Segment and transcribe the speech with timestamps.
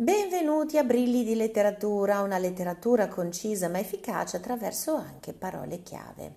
[0.00, 6.34] Benvenuti a Brilli di letteratura, una letteratura concisa ma efficace attraverso anche parole chiave.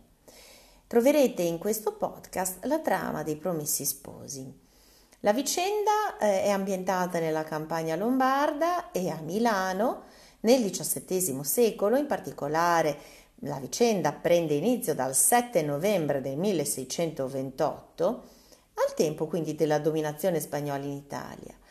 [0.86, 4.54] Troverete in questo podcast la trama dei Promessi Sposi.
[5.21, 10.08] La vicenda eh, è ambientata nella campagna lombarda e a Milano
[10.42, 12.98] nel XVII secolo, in particolare
[13.36, 18.05] la vicenda prende inizio dal 7 novembre del 1628,
[18.73, 21.62] al tempo quindi della dominazione spagnola in Italia.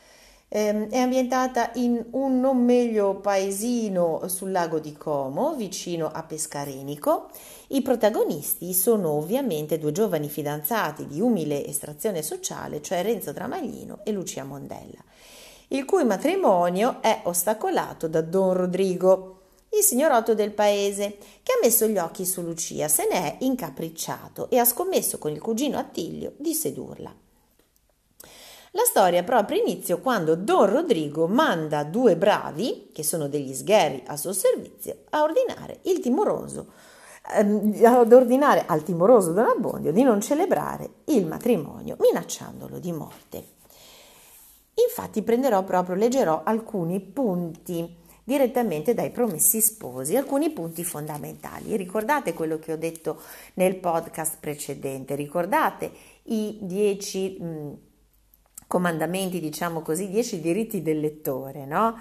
[0.55, 7.31] Eh, è ambientata in un non meglio paesino sul lago di Como, vicino a Pescarenico.
[7.69, 14.13] I protagonisti sono ovviamente due giovani fidanzati di umile estrazione sociale, cioè Renzo Tramaglino e
[14.13, 15.03] Lucia Mondella,
[15.69, 19.39] il cui matrimonio è ostacolato da Don Rodrigo,
[19.71, 24.51] il signorotto del paese, che ha messo gli occhi su Lucia, se ne è incapricciato
[24.51, 27.22] e ha scommesso con il cugino Attilio di sedurla.
[28.75, 34.17] La storia proprio inizio quando Don Rodrigo manda due bravi, che sono degli sgherri a
[34.17, 36.73] suo servizio, a ordinare il timoroso
[37.35, 43.45] ehm, ad ordinare al timoroso Don Abbondio di non celebrare il matrimonio, minacciandolo di morte.
[44.89, 47.95] Infatti prenderò proprio, leggerò alcuni punti
[48.25, 51.77] direttamente dai promessi sposi, alcuni punti fondamentali.
[51.77, 53.21] Ricordate quello che ho detto
[53.55, 57.37] nel podcast precedente, ricordate i dieci...
[57.39, 57.91] Mh,
[58.73, 61.99] comandamenti, diciamo così, dieci diritti del lettore, no?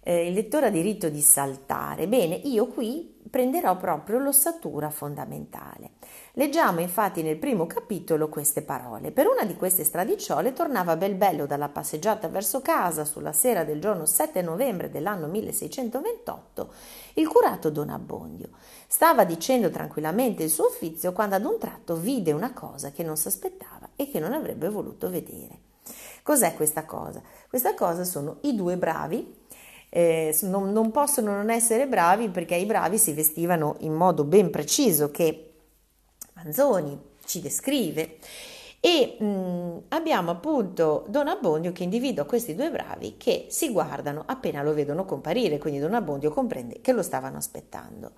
[0.00, 2.08] Eh, il lettore ha diritto di saltare.
[2.08, 5.90] Bene, io qui prenderò proprio l'ossatura fondamentale.
[6.32, 9.10] Leggiamo infatti nel primo capitolo queste parole.
[9.10, 13.78] Per una di queste stradicciole tornava bel bello dalla passeggiata verso casa sulla sera del
[13.78, 16.72] giorno 7 novembre dell'anno 1628
[17.14, 18.48] il curato Don Abbondio.
[18.86, 23.18] Stava dicendo tranquillamente il suo uffizio quando ad un tratto vide una cosa che non
[23.18, 25.72] si aspettava e che non avrebbe voluto vedere.
[26.24, 27.22] Cos'è questa cosa?
[27.50, 29.42] Questa cosa sono i due bravi.
[29.90, 34.48] Eh, non, non possono non essere bravi perché i bravi si vestivano in modo ben
[34.48, 35.52] preciso che
[36.32, 38.16] Manzoni ci descrive.
[38.80, 44.62] E mh, abbiamo appunto Don Abbondio che individua questi due bravi che si guardano appena
[44.62, 48.12] lo vedono comparire, quindi Don Abbondio comprende che lo stavano aspettando.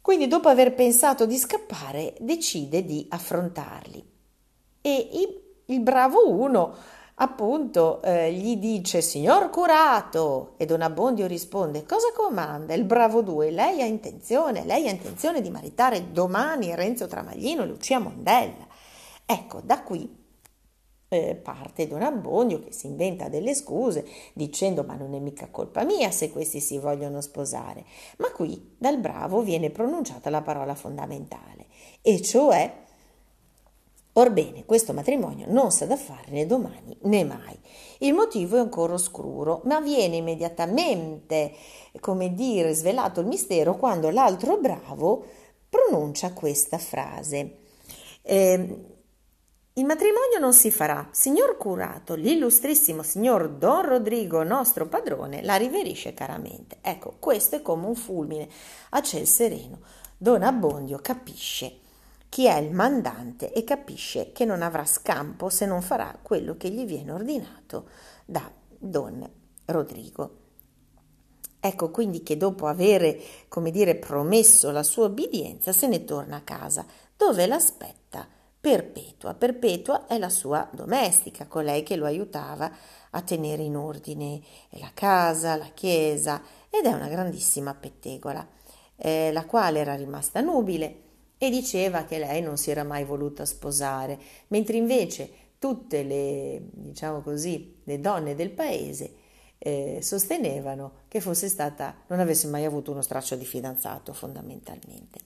[0.00, 4.10] Quindi dopo aver pensato di scappare decide di affrontarli
[4.80, 6.74] e i il bravo uno
[7.16, 13.50] appunto eh, gli dice signor curato e Don Abbondio risponde cosa comanda il bravo due?
[13.50, 18.66] Lei ha intenzione lei ha intenzione di maritare domani Renzo Tramaglino e Lucia Mondella.
[19.24, 20.20] Ecco da qui
[21.12, 25.84] eh, parte Don Abbondio che si inventa delle scuse dicendo ma non è mica colpa
[25.84, 27.84] mia se questi si vogliono sposare
[28.16, 31.66] ma qui dal bravo viene pronunciata la parola fondamentale
[32.00, 32.81] e cioè
[34.14, 37.58] Orbene, questo matrimonio non sa da fare né domani né mai.
[37.98, 41.52] Il motivo è ancora oscuro, ma viene immediatamente,
[41.98, 45.24] come dire, svelato il mistero quando l'altro bravo
[45.68, 47.56] pronuncia questa frase.
[48.20, 48.76] Eh,
[49.74, 51.08] il matrimonio non si farà.
[51.10, 56.76] Signor curato, l'illustrissimo signor Don Rodrigo, nostro padrone, la riverisce caramente.
[56.82, 58.46] Ecco, questo è come un fulmine
[58.90, 59.78] a ciel sereno.
[60.18, 61.80] Don Abbondio capisce
[62.32, 66.70] chi è il mandante e capisce che non avrà scampo se non farà quello che
[66.70, 67.90] gli viene ordinato
[68.24, 69.30] da Don
[69.66, 70.36] Rodrigo.
[71.60, 76.40] Ecco quindi che dopo avere, come dire, promesso la sua obbedienza, se ne torna a
[76.40, 76.86] casa,
[77.18, 78.26] dove l'aspetta
[78.58, 79.34] Perpetua.
[79.34, 82.72] Perpetua è la sua domestica, colei che lo aiutava
[83.10, 88.48] a tenere in ordine la casa, la chiesa, ed è una grandissima pettegola,
[88.96, 91.01] eh, la quale era rimasta nubile
[91.42, 94.16] e diceva che lei non si era mai voluta sposare,
[94.46, 99.12] mentre invece tutte le, diciamo così, le donne del paese
[99.58, 105.18] eh, sostenevano che fosse stata, non avesse mai avuto uno straccio di fidanzato fondamentalmente.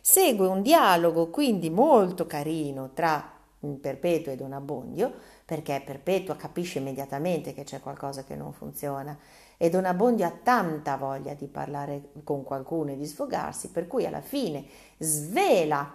[0.00, 3.30] Segue un dialogo quindi molto carino tra
[3.78, 5.12] Perpetua e Don Abbondio,
[5.44, 9.18] perché Perpetua capisce immediatamente che c'è qualcosa che non funziona
[9.58, 14.06] e Don Abbondio ha tanta voglia di parlare con qualcuno e di sfogarsi, per cui
[14.06, 14.64] alla fine
[14.98, 15.94] svela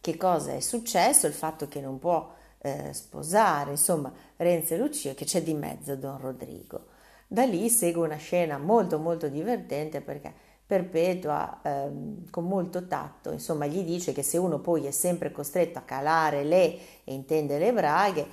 [0.00, 5.14] che cosa è successo, il fatto che non può eh, sposare, insomma, Renzo e Lucia,
[5.14, 6.86] che c'è di mezzo Don Rodrigo.
[7.26, 10.32] Da lì segue una scena molto molto divertente perché
[10.66, 15.78] Perpetua ehm, con molto tatto, insomma, gli dice che se uno poi è sempre costretto
[15.78, 18.26] a calare le e intende le braghe,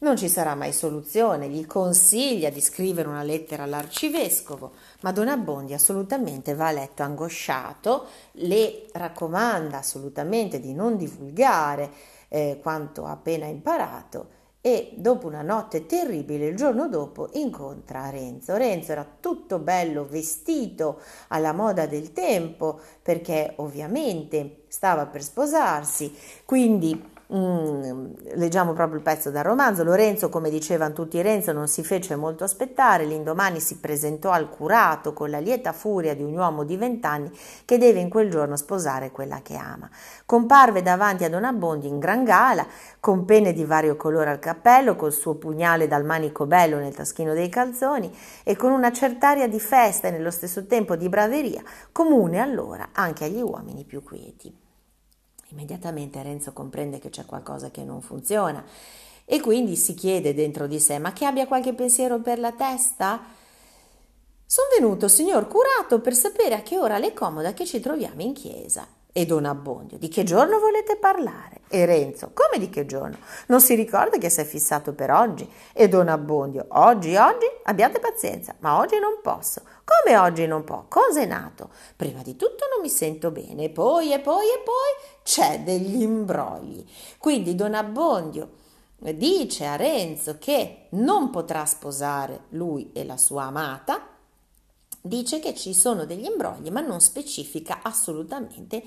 [0.00, 5.74] non ci sarà mai soluzione, gli consiglia di scrivere una lettera all'arcivescovo, ma Don Abbondi
[5.74, 11.90] assolutamente va a letto angosciato, le raccomanda assolutamente di non divulgare
[12.28, 18.56] eh, quanto ha appena imparato e dopo una notte terribile il giorno dopo incontra Renzo.
[18.56, 26.14] Renzo era tutto bello vestito alla moda del tempo perché ovviamente stava per sposarsi,
[26.44, 29.84] quindi Mm, leggiamo proprio il pezzo dal romanzo.
[29.84, 33.04] Lorenzo, come dicevano tutti Renzo, non si fece molto aspettare.
[33.04, 37.30] L'indomani si presentò al curato con la lieta furia di un uomo di vent'anni
[37.66, 39.90] che deve in quel giorno sposare quella che ama.
[40.24, 42.66] Comparve davanti a Don Abbondi in gran gala,
[42.98, 47.34] con penne di vario colore al cappello, col suo pugnale dal manico bello nel taschino
[47.34, 48.10] dei calzoni
[48.42, 53.26] e con una cert'aria di festa e nello stesso tempo di braveria, comune allora anche
[53.26, 54.67] agli uomini più quieti.
[55.50, 58.62] Immediatamente Renzo comprende che c'è qualcosa che non funziona
[59.24, 63.20] e quindi si chiede dentro di sé: Ma che abbia qualche pensiero per la testa?
[64.44, 68.32] Sono venuto, signor curato, per sapere a che ora le comoda che ci troviamo in
[68.32, 68.86] chiesa.
[69.12, 71.60] E Don Abbondio, di che giorno volete parlare?
[71.68, 73.16] E Renzo, come di che giorno?
[73.48, 75.50] Non si ricorda che si è fissato per oggi?
[75.72, 77.46] E Don Abbondio, oggi, oggi?
[77.64, 79.62] Abbiate pazienza, ma oggi non posso.
[79.88, 80.84] Come oggi non può?
[80.86, 81.70] Cosa è nato?
[81.96, 86.84] Prima di tutto non mi sento bene, poi, e poi, e poi c'è degli imbrogli.
[87.16, 88.50] Quindi Don Abbondio
[88.98, 94.06] dice a Renzo che non potrà sposare lui e la sua amata,
[95.00, 98.82] dice che ci sono degli imbrogli, ma non specifica assolutamente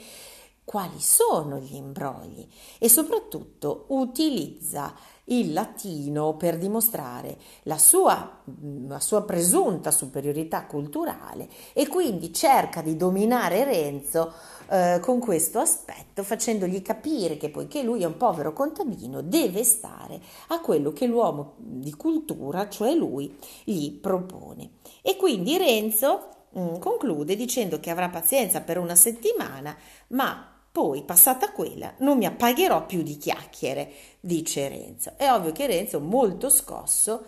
[0.63, 4.94] quali sono gli imbrogli e soprattutto utilizza
[5.26, 8.42] il latino per dimostrare la sua,
[8.88, 14.34] la sua, presunta superiorità culturale e quindi cerca di dominare Renzo
[14.70, 20.20] eh, con questo aspetto, facendogli capire che poiché lui è un povero contadino, deve stare
[20.48, 24.72] a quello che l'uomo di cultura, cioè lui, gli propone.
[25.02, 29.76] E quindi Renzo mm, conclude dicendo che avrà pazienza per una settimana,
[30.10, 33.92] ma poi, passata quella, non mi appagherò più di chiacchiere,
[34.22, 35.14] dice Renzo.
[35.18, 37.26] È ovvio che Renzo, molto scosso,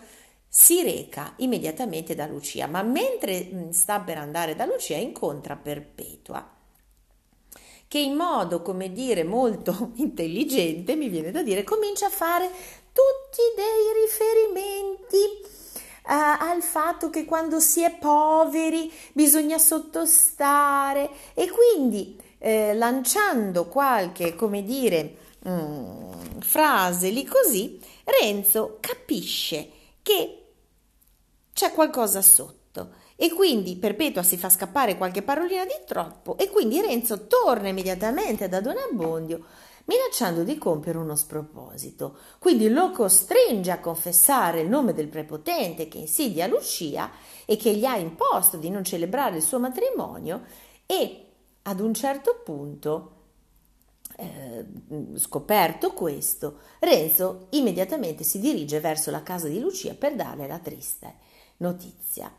[0.48, 6.48] si reca immediatamente da Lucia, ma mentre mm, sta per andare da Lucia incontra Perpetua,
[7.86, 12.46] che in modo, come dire, molto intelligente, mi viene da dire, comincia a fare
[12.92, 15.52] tutti dei riferimenti
[16.06, 24.34] Uh, al fatto che quando si è poveri bisogna sottostare e quindi eh, lanciando qualche,
[24.34, 29.70] come dire, mh, mm, frase lì così, Renzo capisce
[30.02, 30.42] che
[31.54, 36.82] c'è qualcosa sotto e quindi Perpetua si fa scappare qualche parolina di troppo e quindi
[36.82, 39.42] Renzo torna immediatamente da Don Abbondio
[39.86, 42.18] minacciando di compiere uno sproposito.
[42.38, 47.10] Quindi lo costringe a confessare il nome del prepotente che insidia Lucia
[47.46, 50.42] e che gli ha imposto di non celebrare il suo matrimonio
[50.84, 51.23] e
[51.66, 53.10] ad un certo punto,
[54.16, 54.64] eh,
[55.16, 61.14] scoperto questo, Renzo immediatamente si dirige verso la casa di Lucia per darle la triste
[61.58, 62.32] notizia.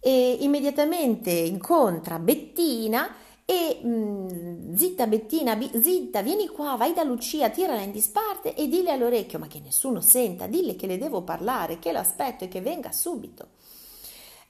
[0.00, 3.14] E immediatamente incontra Bettina
[3.46, 8.68] e mh, zitta Bettina, bi, zitta, vieni qua, vai da Lucia, tirala in disparte e
[8.68, 12.60] dille all'orecchio, ma che nessuno senta, dille che le devo parlare, che l'aspetto e che
[12.60, 13.48] venga subito.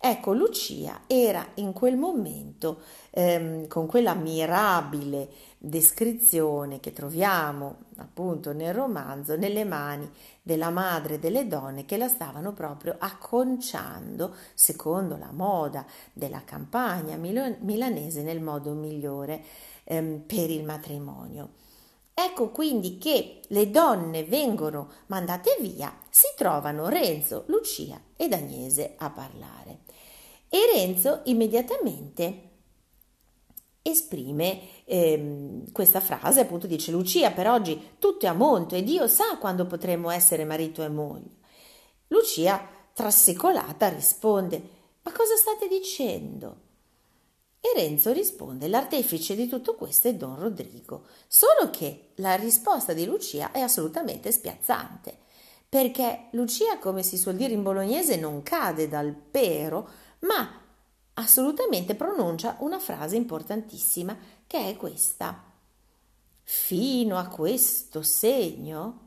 [0.06, 8.75] Ecco, Lucia era in quel momento, ehm, con quella mirabile descrizione che troviamo appunto nel
[8.75, 10.06] romanzo, nelle mani
[10.43, 18.23] della madre delle donne che la stavano proprio acconciando, secondo la moda della campagna milanese,
[18.23, 19.43] nel modo migliore
[19.84, 21.49] ehm, per il matrimonio.
[22.13, 29.08] Ecco quindi che le donne vengono mandate via, si trovano Renzo, Lucia ed Agnese a
[29.08, 29.83] parlare.
[30.55, 32.51] E Renzo immediatamente
[33.82, 39.08] esprime ehm, questa frase, appunto dice Lucia, per oggi tutto è a monto e Dio
[39.08, 41.39] sa quando potremo essere marito e moglie.
[42.06, 44.63] Lucia, trasecolata, risponde,
[45.03, 46.61] ma cosa state dicendo?
[47.58, 53.05] E Renzo risponde, l'artefice di tutto questo è Don Rodrigo, solo che la risposta di
[53.05, 55.19] Lucia è assolutamente spiazzante,
[55.69, 60.60] perché Lucia, come si suol dire in bolognese, non cade dal pero, ma
[61.14, 64.16] assolutamente pronuncia una frase importantissima
[64.46, 65.43] che è questa.
[66.43, 69.00] Fino a questo segno?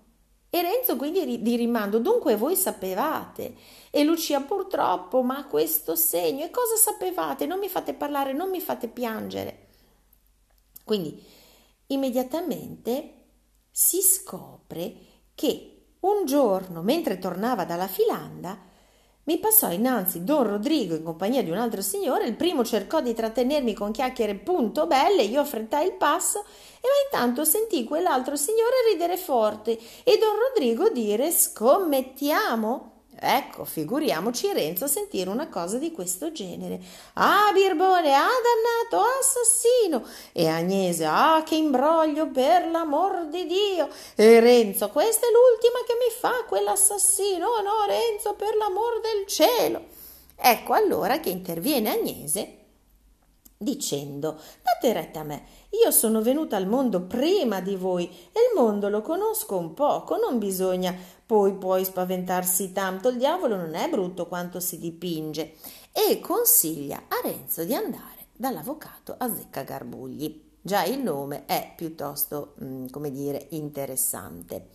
[0.50, 3.56] E Renzo quindi di rimando, dunque voi sapevate.
[3.92, 7.46] E Lucia purtroppo, ma questo segno, e cosa sapevate?
[7.46, 9.68] Non mi fate parlare, non mi fate piangere.
[10.84, 11.22] Quindi
[11.88, 13.14] immediatamente
[13.70, 14.96] si scopre
[15.36, 18.58] che un giorno, mentre tornava dalla filanda,
[19.28, 23.14] Mi passò innanzi Don Rodrigo in compagnia di un altro signore, il primo cercò di
[23.14, 26.46] trattenermi con chiacchiere punto belle, io affrettai il passo
[26.80, 32.97] e intanto sentì quell'altro signore ridere forte e Don Rodrigo dire scommettiamo.
[33.20, 36.80] Ecco, figuriamoci Renzo a sentire una cosa di questo genere.
[37.14, 40.06] Ah, Birbone, ah, dannato, assassino!
[40.32, 43.90] E Agnese, ah, che imbroglio, per l'amor di Dio!
[44.16, 47.48] E Renzo, questa è l'ultima che mi fa quell'assassino!
[47.48, 49.86] Oh no, Renzo, per l'amor del cielo!
[50.36, 52.58] Ecco allora che interviene Agnese
[53.60, 58.62] dicendo date retta a me io sono venuta al mondo prima di voi e il
[58.62, 60.96] mondo lo conosco un poco non bisogna
[61.28, 63.10] poi poi spaventarsi tanto.
[63.10, 65.56] Il diavolo non è brutto quanto si dipinge.
[65.92, 69.30] E consiglia a Renzo di andare dall'avvocato a
[69.64, 70.46] Garbugli.
[70.62, 74.70] Già il nome è piuttosto mm, come dire interessante.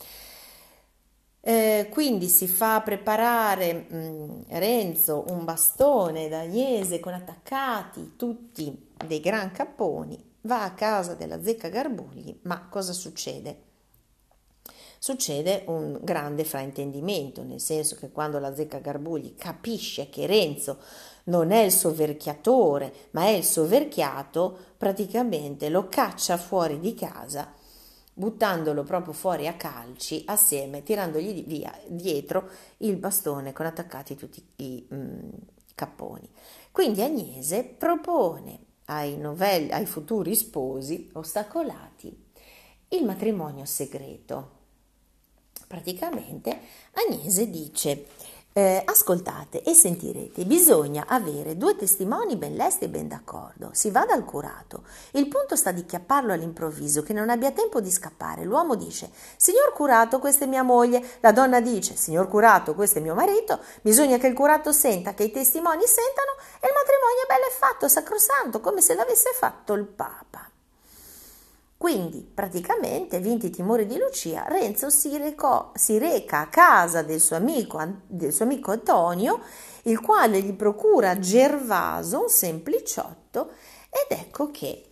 [1.40, 9.20] Eh, quindi si fa preparare mh, mm, Renzo un bastone d'Agnese con attaccati tutti dei
[9.20, 13.70] gran capponi, va a casa della zecca Garbugli, ma cosa succede?
[14.99, 20.78] Succede un grande fraintendimento, nel senso che quando la zecca Garbugli capisce che Renzo
[21.25, 27.52] non è il soverchiatore, ma è il soverchiato, praticamente lo caccia fuori di casa
[28.14, 34.87] buttandolo proprio fuori a calci assieme, tirandogli via dietro il bastone con attaccati tutti i
[34.92, 35.30] mm,
[35.75, 36.28] capponi.
[36.70, 42.31] Quindi Agnese propone ai, novelli, ai futuri sposi ostacolati
[42.89, 44.61] il matrimonio segreto.
[45.67, 46.61] Praticamente
[46.93, 48.07] Agnese dice
[48.52, 53.71] eh, ascoltate e sentirete, bisogna avere due testimoni ben lesti e ben d'accordo.
[53.73, 54.85] Si va dal curato.
[55.12, 58.44] Il punto sta di chiapparlo all'improvviso, che non abbia tempo di scappare.
[58.44, 61.02] L'uomo dice: Signor curato, questa è mia moglie.
[61.21, 63.59] La donna dice: Signor curato, questo è mio marito.
[63.80, 67.56] Bisogna che il curato senta, che i testimoni sentano, e il matrimonio è bello e
[67.59, 70.51] fatto, sacrosanto, come se l'avesse fatto il Papa.
[71.83, 77.21] Quindi, praticamente, vinti i timori di Lucia, Renzo si, recò, si reca a casa del
[77.21, 79.41] suo, amico, del suo amico Antonio,
[79.83, 83.51] il quale gli procura Gervaso, un sempliciotto,
[83.91, 84.91] ed ecco che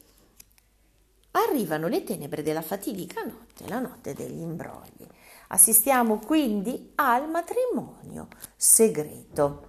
[1.30, 5.06] arrivano le tenebre della fatidica notte, la notte degli imbrogli.
[5.50, 9.68] Assistiamo quindi al matrimonio segreto,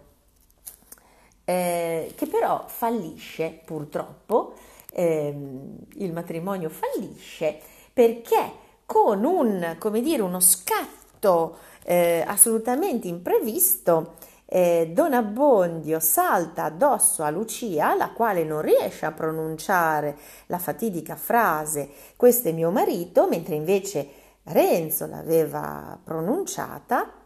[1.46, 4.56] eh, che però fallisce purtroppo
[4.92, 7.60] ehm, il matrimonio fallisce
[7.94, 17.24] perché con un, come dire, uno scatto eh, assolutamente imprevisto, eh, Don Abbondio salta addosso
[17.24, 20.18] a Lucia, la quale non riesce a pronunciare
[20.48, 24.10] la fatidica frase questo è mio marito, mentre invece
[24.44, 27.21] Renzo l'aveva pronunciata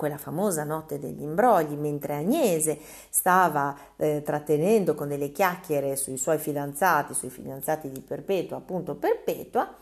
[0.00, 2.80] quella famosa notte degli imbrogli, mentre Agnese
[3.10, 9.76] stava eh, trattenendo con delle chiacchiere sui suoi fidanzati, sui fidanzati di Perpetua, appunto Perpetua,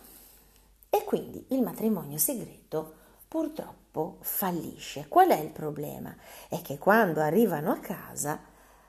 [0.91, 2.95] e quindi il matrimonio segreto
[3.29, 5.07] purtroppo fallisce.
[5.07, 6.13] Qual è il problema?
[6.49, 8.41] È che quando arrivano a casa,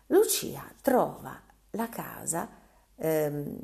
[0.08, 1.40] Lucia trova
[1.72, 2.50] la casa
[2.96, 3.56] ehm,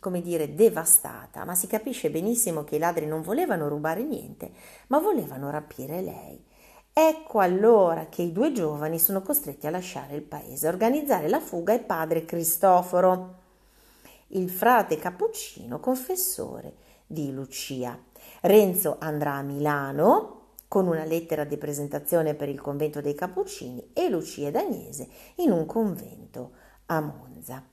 [0.00, 4.50] come dire, devastata, ma si capisce benissimo che i ladri non volevano rubare niente,
[4.86, 6.42] ma volevano rapire lei.
[6.94, 10.68] Ecco allora che i due giovani sono costretti a lasciare il paese.
[10.68, 13.40] organizzare la fuga è padre Cristoforo,
[14.28, 16.74] il frate cappuccino confessore
[17.06, 17.98] di Lucia.
[18.42, 24.08] Renzo andrà a Milano con una lettera di presentazione per il convento dei Cappuccini e
[24.08, 26.52] Lucia ed Agnese in un convento
[26.86, 27.71] a Monza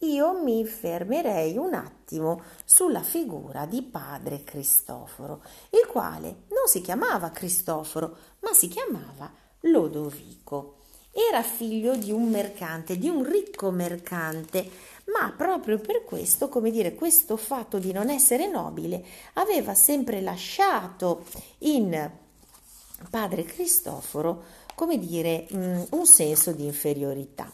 [0.00, 7.30] io mi fermerei un attimo sulla figura di padre Cristoforo, il quale non si chiamava
[7.30, 10.80] Cristoforo, ma si chiamava Lodovico.
[11.10, 14.68] Era figlio di un mercante, di un ricco mercante,
[15.06, 19.02] ma proprio per questo, come dire, questo fatto di non essere nobile
[19.34, 21.24] aveva sempre lasciato
[21.58, 22.10] in
[23.08, 24.42] padre Cristoforo,
[24.74, 27.50] come dire, mm, un senso di inferiorità.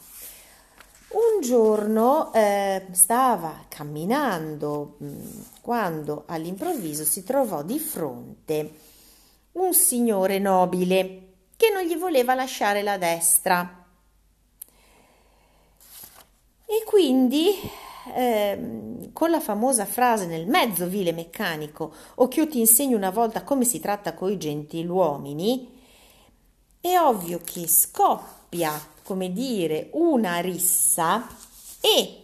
[1.12, 8.72] Un giorno eh, stava camminando mm, quando all'improvviso si trovò di fronte
[9.52, 11.20] un signore nobile
[11.56, 13.84] che non gli voleva lasciare la destra.
[16.64, 17.50] E quindi,
[18.14, 23.10] eh, con la famosa frase nel mezzo vile meccanico, o che io ti insegno una
[23.10, 25.80] volta come si tratta coi gentiluomini,
[26.80, 31.26] è ovvio che scoppia come dire, una rissa
[31.80, 32.18] e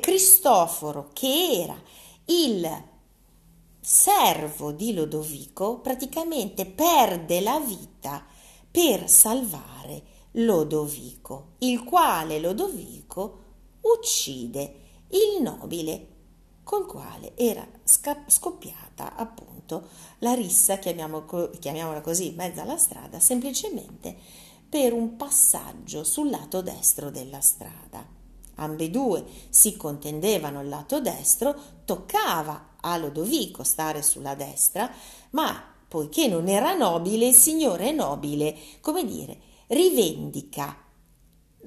[0.00, 1.80] Cristoforo, che era
[2.26, 2.84] il
[3.80, 8.24] servo di Lodovico, praticamente perde la vita
[8.70, 13.42] per salvare Lodovico, il quale Lodovico
[13.82, 14.80] uccide
[15.10, 16.08] il nobile
[16.64, 19.53] col quale era scoppiata appunto
[20.18, 24.16] la rissa, chiamiamola così, in mezzo alla strada, semplicemente
[24.68, 28.04] per un passaggio sul lato destro della strada.
[28.56, 31.54] Ambedue si contendevano il lato destro,
[31.84, 34.90] toccava a Lodovico stare sulla destra,
[35.30, 40.76] ma poiché non era nobile, il signore nobile, come dire, rivendica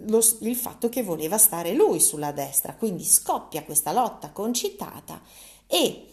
[0.06, 5.22] lo, il fatto che voleva stare lui sulla destra, quindi scoppia questa lotta concitata
[5.66, 6.08] e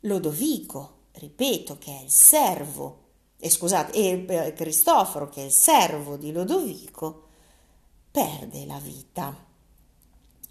[0.00, 3.02] Lodovico, ripeto, che è il servo,
[3.38, 7.22] e scusate, eh, Cristoforo, che è il servo di Lodovico,
[8.10, 9.36] perde la vita.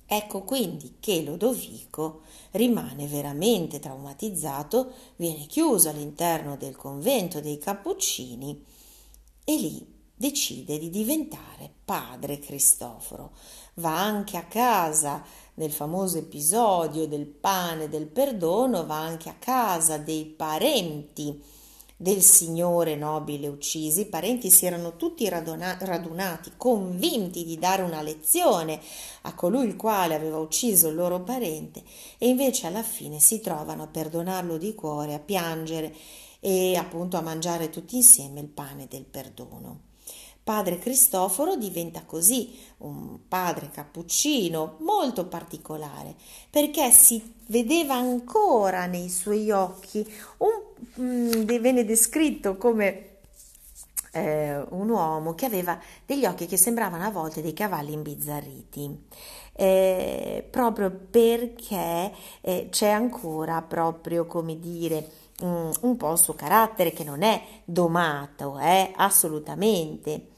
[0.06, 8.64] Ecco quindi che Lodovico rimane veramente traumatizzato, viene chiuso all'interno del convento dei Cappuccini
[9.44, 13.32] e lì decide di diventare padre Cristoforo.
[13.76, 15.24] Va anche a casa
[15.56, 21.42] nel famoso episodio del pane del perdono, va anche a casa dei parenti
[21.96, 28.02] del signore nobile uccisi, i parenti si erano tutti raduna- radunati, convinti di dare una
[28.02, 28.82] lezione
[29.22, 31.82] a colui il quale aveva ucciso il loro parente,
[32.18, 35.96] e invece alla fine si trovano a perdonarlo di cuore, a piangere
[36.42, 39.93] e appunto a mangiare tutti insieme il pane del perdono.
[40.44, 46.16] Padre Cristoforo diventa così un padre cappuccino molto particolare
[46.50, 50.06] perché si vedeva ancora nei suoi occhi
[50.38, 50.50] un,
[50.96, 53.20] mh, mm, venne descritto come
[54.12, 59.08] eh, un uomo che aveva degli occhi che sembravano a volte dei cavalli imbizzarriti.
[59.56, 65.08] Eh, proprio perché eh, c'è ancora proprio come dire
[65.42, 70.32] un, un po' il suo carattere che non è domato, eh, assolutamente.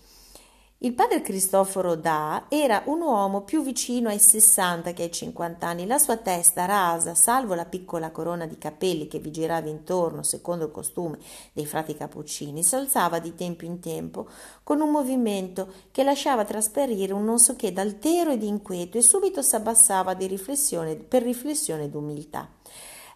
[0.80, 5.88] Il padre Cristoforo Da era un uomo più vicino ai 60 che ai 50 anni.
[5.88, 10.66] La sua testa rasa, salvo la piccola corona di capelli che vi girava intorno secondo
[10.66, 11.18] il costume
[11.54, 14.28] dei frati cappuccini, si alzava di tempo in tempo
[14.64, 19.02] con un movimento che lasciava trasparire un non so che d'altero e di inquieto e
[19.02, 22.50] subito si abbassava di riflessione, per riflessione d'umiltà.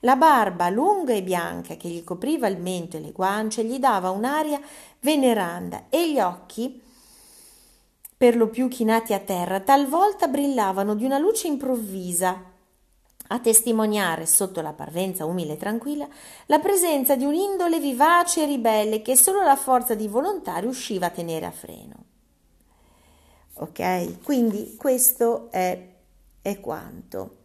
[0.04, 4.12] La barba lunga e bianca che gli copriva il mento e le guance gli dava
[4.12, 4.62] un'aria
[5.02, 6.88] veneranda e gli occhi
[8.20, 12.44] per lo più chinati a terra, talvolta brillavano di una luce improvvisa,
[13.28, 16.06] a testimoniare, sotto la parvenza umile e tranquilla,
[16.48, 21.12] la presenza di un'indole vivace e ribelle che solo la forza di volontà riusciva a
[21.12, 21.96] tenere a freno.
[23.54, 24.22] Ok?
[24.22, 25.82] Quindi questo è,
[26.42, 27.38] è quanto.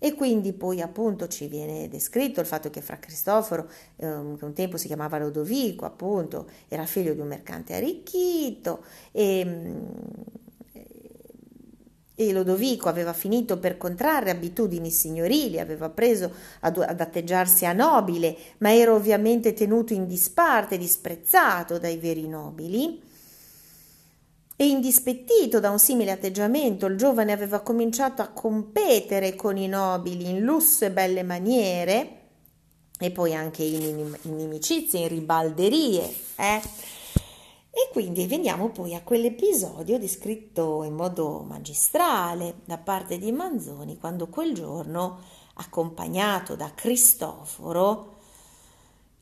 [0.00, 4.52] E quindi poi appunto ci viene descritto il fatto che fra Cristoforo, ehm, che un
[4.52, 9.76] tempo si chiamava Lodovico, appunto, era figlio di un mercante arricchito e, mm,
[12.20, 18.36] e Lodovico aveva finito per contrarre abitudini signorili, aveva preso ad, ad atteggiarsi a nobile,
[18.58, 23.00] ma era ovviamente tenuto in disparte, disprezzato dai veri nobili
[24.60, 30.28] e indispettito da un simile atteggiamento, il giovane aveva cominciato a competere con i nobili
[30.28, 32.22] in lusso e belle maniere,
[32.98, 36.12] e poi anche in inimicizie, in ribalderie.
[36.34, 36.60] Eh?
[37.70, 44.26] E quindi veniamo poi a quell'episodio descritto in modo magistrale da parte di Manzoni, quando
[44.26, 45.20] quel giorno,
[45.54, 48.17] accompagnato da Cristoforo,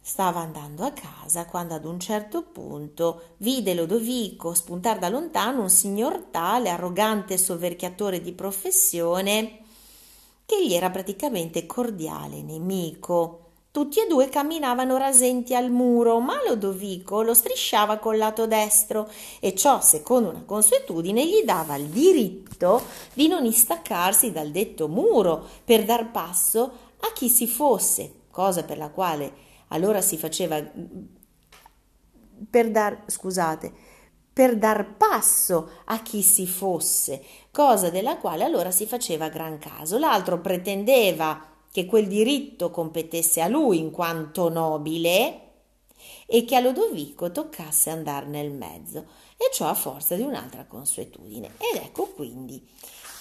[0.08, 5.68] Stava andando a casa quando ad un certo punto vide Lodovico spuntare da lontano un
[5.68, 9.62] signor tale, arrogante soverchiatore di professione,
[10.46, 13.40] che gli era praticamente cordiale nemico.
[13.72, 19.56] Tutti e due camminavano rasenti al muro, ma Lodovico lo strisciava col lato destro e
[19.56, 22.80] ciò, secondo una consuetudine, gli dava il diritto
[23.12, 26.62] di non istaccarsi dal detto muro per dar passo
[27.00, 30.62] a chi si fosse, cosa per la quale allora si faceva
[32.50, 33.72] per dar, scusate,
[34.32, 39.98] per dar passo a chi si fosse, cosa della quale allora si faceva gran caso.
[39.98, 45.40] L'altro pretendeva che quel diritto competesse a lui in quanto nobile
[46.26, 51.52] e che a Lodovico toccasse andare nel mezzo, e ciò a forza di un'altra consuetudine.
[51.58, 52.66] Ed ecco quindi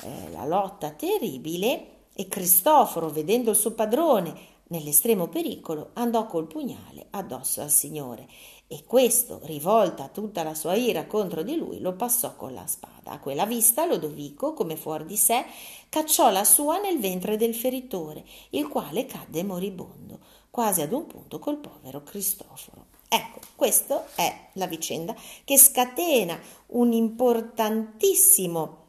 [0.02, 4.34] eh, la lotta terribile e Cristoforo, vedendo il suo padrone
[4.68, 8.28] Nell'estremo pericolo andò col pugnale addosso al Signore
[8.68, 13.12] e questo, rivolta tutta la sua ira contro di lui, lo passò con la spada.
[13.12, 15.46] A quella vista Lodovico, come fuori di sé,
[15.88, 20.20] cacciò la sua nel ventre del feritore, il quale cadde moribondo.
[20.56, 22.86] quasi ad un punto col povero Cristoforo.
[23.10, 28.85] Ecco, questa è la vicenda che scatena un importantissimo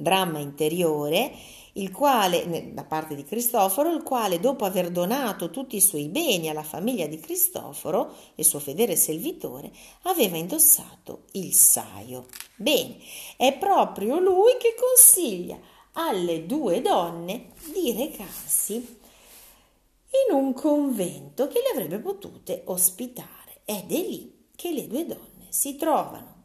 [0.00, 1.32] dramma interiore,
[1.72, 6.48] il quale, da parte di Cristoforo, il quale dopo aver donato tutti i suoi beni
[6.48, 12.26] alla famiglia di Cristoforo, il suo fedele servitore, aveva indossato il saio.
[12.56, 12.96] Bene,
[13.36, 15.58] è proprio lui che consiglia
[15.92, 18.74] alle due donne di recarsi
[20.28, 25.46] in un convento che le avrebbe potute ospitare ed è lì che le due donne
[25.48, 26.36] si trovano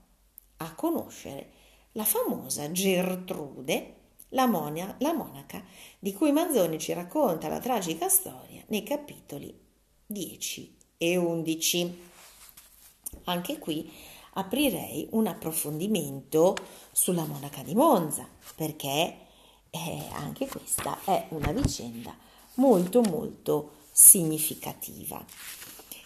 [0.58, 1.53] a conoscere
[1.94, 3.96] la famosa Gertrude,
[4.30, 5.64] la, monia, la monaca
[6.00, 9.56] di cui Manzoni ci racconta la tragica storia nei capitoli
[10.06, 12.02] 10 e 11.
[13.26, 13.92] Anche qui
[14.34, 16.56] aprirei un approfondimento
[16.92, 19.18] sulla monaca di Monza, perché
[19.70, 22.16] eh, anche questa è una vicenda
[22.56, 25.24] molto molto significativa.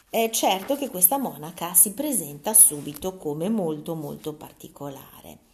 [0.10, 5.47] È certo che questa monaca si presenta subito come molto molto particolare.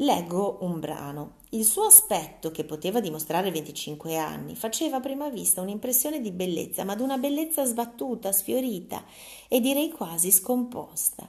[0.00, 1.38] Leggo un brano.
[1.50, 6.84] Il suo aspetto, che poteva dimostrare 25 anni, faceva a prima vista un'impressione di bellezza,
[6.84, 9.04] ma di una bellezza sbattuta, sfiorita
[9.48, 11.28] e direi quasi scomposta.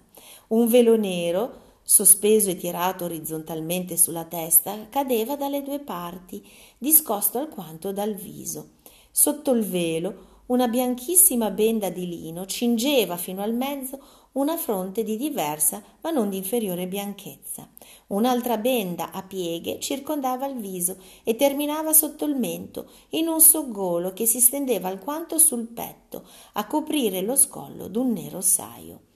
[0.50, 7.92] Un velo nero sospeso e tirato orizzontalmente sulla testa, cadeva dalle due parti, discosto alquanto
[7.92, 8.74] dal viso.
[9.10, 14.00] Sotto il velo una bianchissima benda di lino cingeva fino al mezzo
[14.34, 17.69] una fronte di diversa ma non di inferiore bianchezza.
[18.10, 24.14] Un'altra benda a pieghe circondava il viso e terminava sotto il mento, in un soggolo
[24.14, 29.08] che si stendeva alquanto sul petto, a coprire lo scollo d'un nero saio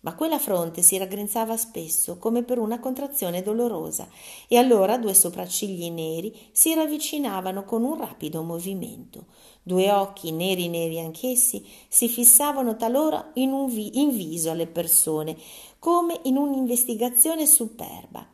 [0.00, 4.08] ma quella fronte si raggrinzava spesso come per una contrazione dolorosa
[4.46, 9.26] e allora due sopraccigli neri si ravvicinavano con un rapido movimento.
[9.62, 15.36] Due occhi neri neri anch'essi si fissavano talora in, vi- in viso alle persone,
[15.78, 18.26] come in un'investigazione superba,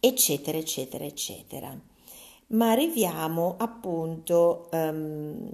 [0.00, 1.78] eccetera, eccetera, eccetera.
[2.48, 5.50] Ma arriviamo appunto um,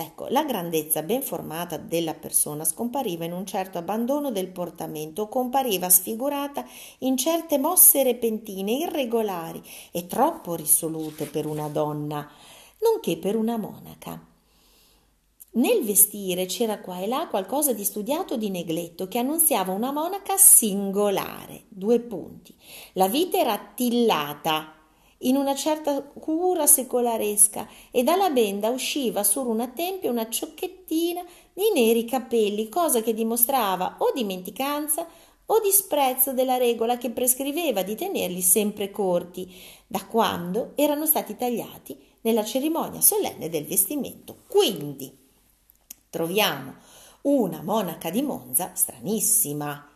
[0.00, 5.90] Ecco, la grandezza ben formata della persona scompariva in un certo abbandono del portamento, compariva
[5.90, 6.64] sfigurata
[7.00, 12.26] in certe mosse repentine, irregolari e troppo risolute per una donna,
[12.78, 14.29] nonché per una monaca.
[15.52, 20.36] Nel vestire c'era qua e là qualcosa di studiato di negletto che annunziava una monaca
[20.36, 21.64] singolare.
[21.68, 22.54] Due punti.
[22.92, 24.72] La vita era attillata
[25.22, 31.64] in una certa cura secolaresca e dalla benda usciva su una tempia una ciocchettina di
[31.74, 35.04] neri capelli, cosa che dimostrava o dimenticanza
[35.46, 39.52] o disprezzo della regola che prescriveva di tenerli sempre corti,
[39.88, 44.44] da quando erano stati tagliati nella cerimonia solenne del vestimento.
[44.46, 45.18] Quindi
[46.10, 46.74] troviamo
[47.22, 49.90] una monaca di Monza stranissima,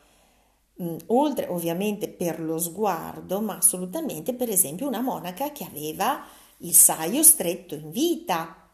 [0.83, 6.27] Mm, oltre ovviamente per lo sguardo, ma assolutamente per esempio una monaca che aveva
[6.59, 8.69] il saio stretto in vita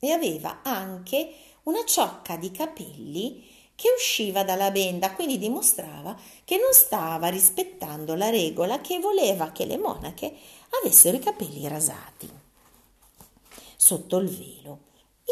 [0.00, 1.32] e aveva anche
[1.64, 8.28] una ciocca di capelli che usciva dalla benda, quindi dimostrava che non stava rispettando la
[8.28, 10.34] regola che voleva che le monache
[10.82, 12.28] avessero i capelli rasati
[13.76, 14.90] sotto il velo.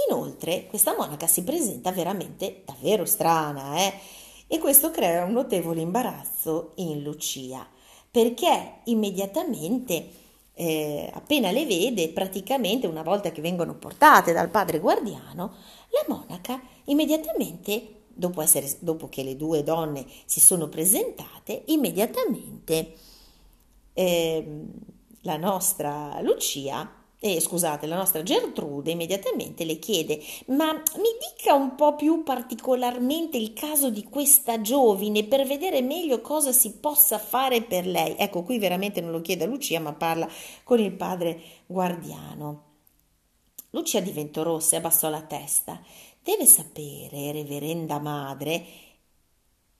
[0.08, 3.92] Inoltre, questa monaca si presenta veramente davvero strana, eh?
[4.52, 7.64] e questo crea un notevole imbarazzo in Lucia
[8.10, 10.10] perché immediatamente
[10.54, 15.54] eh, appena le vede praticamente una volta che vengono portate dal padre guardiano
[15.90, 22.94] la monaca immediatamente dopo, essere, dopo che le due donne si sono presentate immediatamente
[23.92, 24.64] eh,
[25.20, 31.74] la nostra Lucia eh, scusate, la nostra Gertrude immediatamente le chiede: Ma mi dica un
[31.74, 37.62] po' più particolarmente il caso di questa giovine per vedere meglio cosa si possa fare
[37.62, 38.16] per lei.
[38.16, 40.26] Ecco, qui veramente non lo chiede a Lucia, ma parla
[40.64, 42.64] con il padre guardiano.
[43.70, 45.80] Lucia diventò rossa e abbassò la testa.
[46.22, 48.64] Deve sapere, reverenda madre,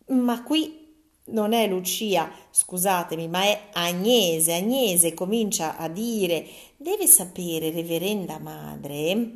[0.09, 0.89] ma qui
[1.27, 4.55] non è Lucia, scusatemi, ma è Agnese.
[4.55, 6.47] Agnese comincia a dire:
[6.83, 9.33] Deve sapere, reverenda madre.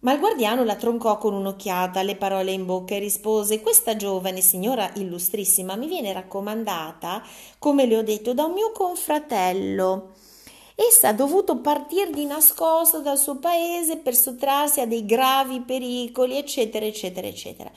[0.00, 4.42] Ma il guardiano la troncò con un'occhiata, le parole in bocca e rispose: Questa giovane
[4.42, 7.22] signora illustrissima mi viene raccomandata,
[7.58, 10.10] come le ho detto, da un mio confratello
[10.74, 16.38] Essa ha dovuto partire di nascosto dal suo paese per sottrarsi a dei gravi pericoli,
[16.38, 17.70] eccetera, eccetera, eccetera.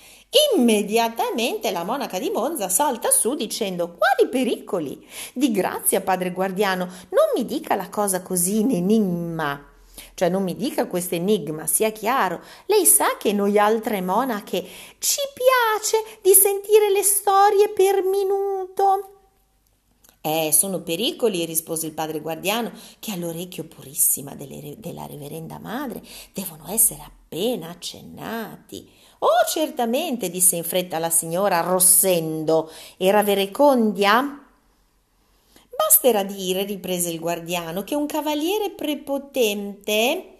[0.53, 5.05] Immediatamente la monaca di Monza salta su dicendo: Quali pericoli?
[5.33, 9.73] Di grazia, padre guardiano, non mi dica la cosa così in enigma.
[10.13, 12.41] Cioè non mi dica questo enigma, sia chiaro.
[12.67, 14.65] Lei sa che noi altre monache
[14.99, 19.14] ci piace di sentire le storie per minuto.
[20.25, 26.01] Eh, sono pericoli, rispose il padre guardiano, che all'orecchio purissima delle, della reverenda madre
[26.33, 28.89] devono essere appena accennati.
[29.19, 32.71] Oh, certamente, disse in fretta la signora, arrossendo.
[32.97, 34.43] Era verecondia?
[35.77, 40.34] Basterà dire, riprese il guardiano, che un cavaliere prepotente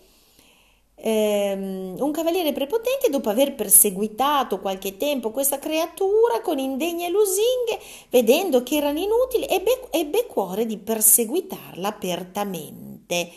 [1.05, 8.63] ehm, un cavaliere prepotente, dopo aver perseguitato qualche tempo questa creatura con indegne lusinghe, vedendo
[8.63, 13.31] che erano inutili, ebbe, ebbe cuore di perseguitarla apertamente.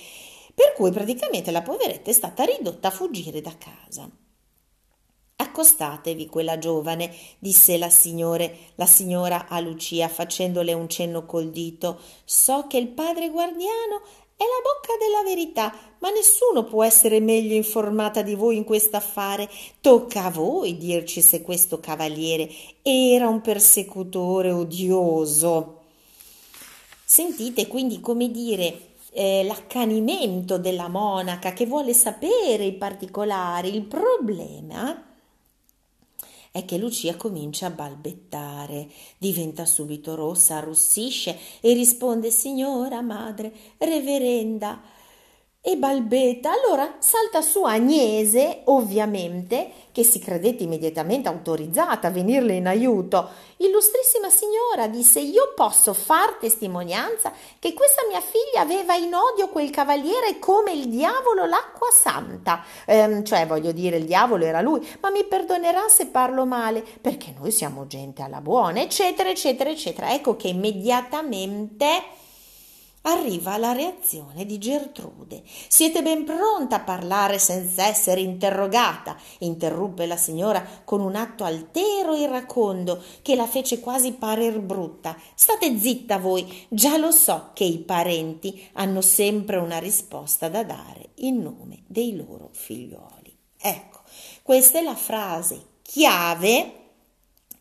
[0.54, 4.09] Per cui praticamente la poveretta è stata ridotta a fuggire da casa.
[5.40, 12.00] Accostatevi quella giovane, disse la, signore, la signora a Lucia facendole un cenno col dito.
[12.24, 14.02] So che il padre guardiano
[14.38, 19.51] è la bocca della verità, ma nessuno può essere meglio informata di voi in quest'affare.
[19.81, 22.48] Tocca a voi dirci se questo cavaliere
[22.83, 25.81] era un persecutore odioso.
[27.05, 33.74] Sentite quindi come dire eh, l'accanimento della monaca che vuole sapere i particolari.
[33.74, 35.08] Il problema
[36.59, 44.81] è che Lucia comincia a balbettare, diventa subito rossa, arrossisce e risponde Signora, madre, reverenda,
[45.61, 46.51] e balbetta.
[46.53, 53.29] Allora salta su Agnese, ovviamente, che si credette immediatamente autorizzata a venirle in aiuto.
[53.57, 59.71] Illustrissima signora, disse, io posso far testimonianza che questa mia figlia aveva in odio quel
[59.71, 62.62] cavaliere come il diavolo l'acqua santa.
[62.87, 67.35] Ehm, cioè, voglio dire, il diavolo era lui, ma mi perdonerà se parlo male, perché
[67.37, 70.12] noi siamo gente alla buona, eccetera, eccetera, eccetera.
[70.12, 72.27] Ecco che immediatamente
[73.11, 75.42] arriva la reazione di Gertrude.
[75.68, 82.14] Siete ben pronta a parlare senza essere interrogata, interruppe la signora con un atto altero
[82.14, 85.16] e iracondo che la fece quasi parer brutta.
[85.35, 91.11] State zitta voi, già lo so che i parenti hanno sempre una risposta da dare
[91.16, 93.37] in nome dei loro figlioli.
[93.61, 94.01] Ecco,
[94.42, 96.75] questa è la frase chiave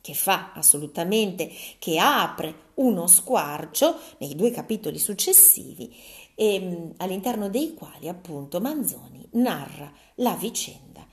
[0.02, 5.96] che fa assolutamente, che apre uno squarcio nei due capitoli successivi
[6.36, 11.06] ehm, all'interno dei quali appunto Manzoni narra la vicenda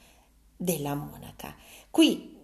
[0.57, 1.55] della monaca.
[1.91, 2.37] Qui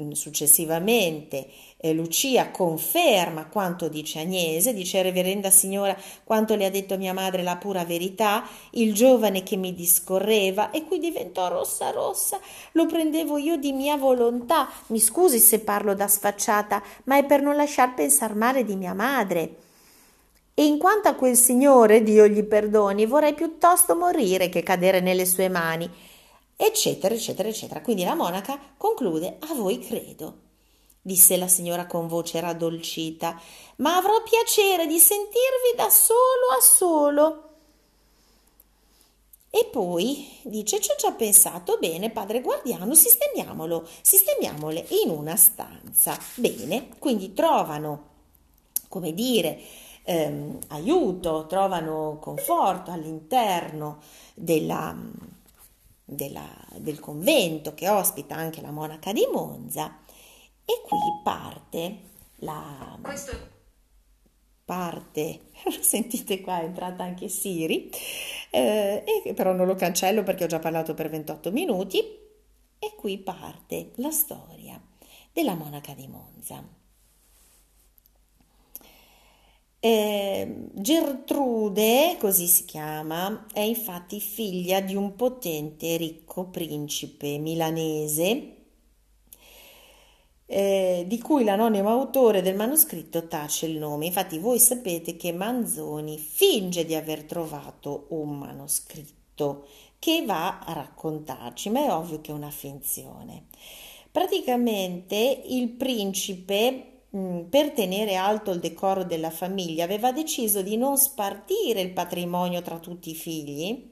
[0.00, 1.48] mm, successivamente
[1.84, 7.42] eh, Lucia conferma quanto dice Agnese, dice Reverenda Signora quanto le ha detto mia madre
[7.42, 12.38] la pura verità, il giovane che mi discorreva e qui diventò rossa rossa,
[12.72, 17.42] lo prendevo io di mia volontà, mi scusi se parlo da sfacciata, ma è per
[17.42, 19.56] non lasciar pensar male di mia madre.
[20.54, 25.26] E in quanto a quel signore, Dio gli perdoni, vorrei piuttosto morire che cadere nelle
[25.26, 25.90] sue mani,
[26.54, 27.80] eccetera, eccetera, eccetera.
[27.80, 30.50] Quindi la monaca conclude, a voi credo
[31.02, 33.38] disse la signora con voce raddolcita,
[33.76, 37.46] ma avrò piacere di sentirvi da solo a solo.
[39.50, 46.16] E poi dice: Ci ho già pensato, bene, padre guardiano, sistemiamolo, sistemiamole in una stanza.
[46.36, 48.10] Bene, quindi trovano,
[48.88, 49.60] come dire,
[50.04, 54.00] ehm, aiuto, trovano conforto all'interno
[54.34, 54.96] della,
[56.02, 60.01] della, del convento che ospita anche la monaca di Monza
[60.64, 61.98] e qui parte
[62.36, 63.50] la Questo...
[64.64, 65.40] parte
[65.80, 67.90] sentite qua è entrata anche Siri
[68.54, 72.20] eh, e, però non lo cancello perché ho già parlato per 28 minuti.
[72.78, 74.80] E qui parte la storia
[75.32, 76.62] della monaca di Monza.
[79.78, 88.61] Eh, Gertrude, così si chiama, è infatti figlia di un potente e ricco principe milanese
[90.52, 94.04] eh, di cui l'anonimo autore del manoscritto tace il nome.
[94.04, 99.66] Infatti voi sapete che Manzoni finge di aver trovato un manoscritto
[99.98, 103.46] che va a raccontarci, ma è ovvio che è una finzione.
[104.10, 110.98] Praticamente il principe mm, per tenere alto il decoro della famiglia, aveva deciso di non
[110.98, 113.90] spartire il patrimonio tra tutti i figli,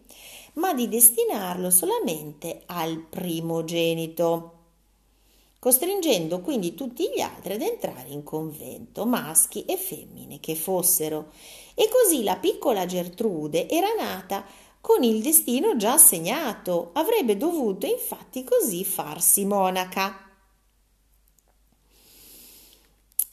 [0.55, 4.60] ma di destinarlo solamente al primogenito
[5.61, 11.29] costringendo quindi tutti gli altri ad entrare in convento, maschi e femmine che fossero.
[11.75, 14.45] E così la piccola Gertrude era nata
[14.81, 20.30] con il destino già segnato, avrebbe dovuto infatti così farsi monaca.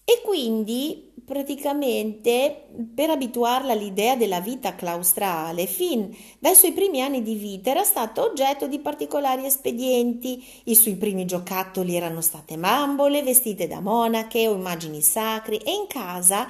[0.09, 7.35] E quindi praticamente per abituarla all'idea della vita claustrale, fin dai suoi primi anni di
[7.35, 10.41] vita era stata oggetto di particolari espedienti.
[10.63, 15.87] I suoi primi giocattoli erano state mambole vestite da monache o immagini sacri e in
[15.87, 16.47] casa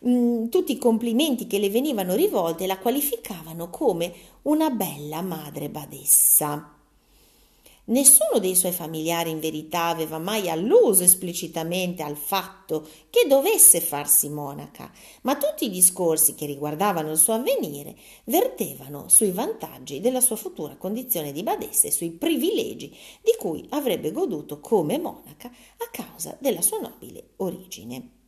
[0.00, 4.14] mh, tutti i complimenti che le venivano rivolti la qualificavano come
[4.44, 6.73] una bella madre badessa.
[7.86, 14.30] Nessuno dei suoi familiari in verità aveva mai alluso esplicitamente al fatto che dovesse farsi
[14.30, 14.90] monaca,
[15.22, 17.94] ma tutti i discorsi che riguardavano il suo avvenire
[18.24, 22.88] vertevano sui vantaggi della sua futura condizione di badessa e sui privilegi
[23.20, 28.23] di cui avrebbe goduto come monaca a causa della sua nobile origine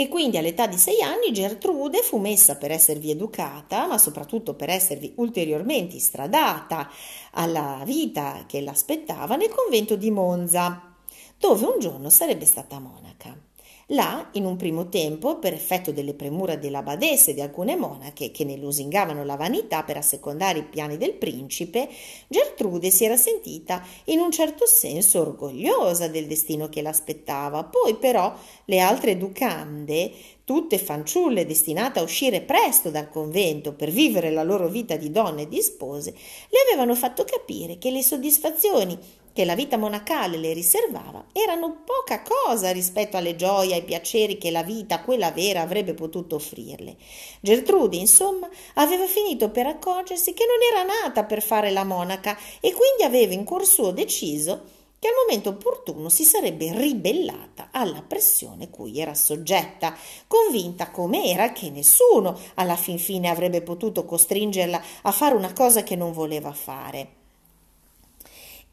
[0.00, 4.70] e quindi all'età di sei anni Gertrude fu messa per esservi educata, ma soprattutto per
[4.70, 6.90] esservi ulteriormente stradata
[7.32, 10.94] alla vita che l'aspettava nel convento di Monza,
[11.36, 13.49] dove un giorno sarebbe stata monaca.
[13.92, 18.30] Là, in un primo tempo, per effetto delle premure della badessa e di alcune monache
[18.30, 21.88] che ne lusingavano la vanità per assecondare i piani del principe,
[22.28, 27.64] Gertrude si era sentita in un certo senso orgogliosa del destino che l'aspettava.
[27.64, 28.32] Poi però
[28.66, 30.12] le altre educande,
[30.44, 35.42] tutte fanciulle destinate a uscire presto dal convento per vivere la loro vita di donne
[35.42, 38.96] e di spose, le avevano fatto capire che le soddisfazioni
[39.32, 44.38] che la vita monacale le riservava erano poca cosa rispetto alle gioie e ai piaceri
[44.38, 46.96] che la vita, quella vera, avrebbe potuto offrirle.
[47.40, 52.72] Gertrude, insomma, aveva finito per accorgersi che non era nata per fare la monaca e
[52.72, 58.68] quindi aveva in cuor suo deciso che al momento opportuno si sarebbe ribellata alla pressione
[58.68, 65.10] cui era soggetta, convinta come era che nessuno alla fin fine avrebbe potuto costringerla a
[65.10, 67.19] fare una cosa che non voleva fare.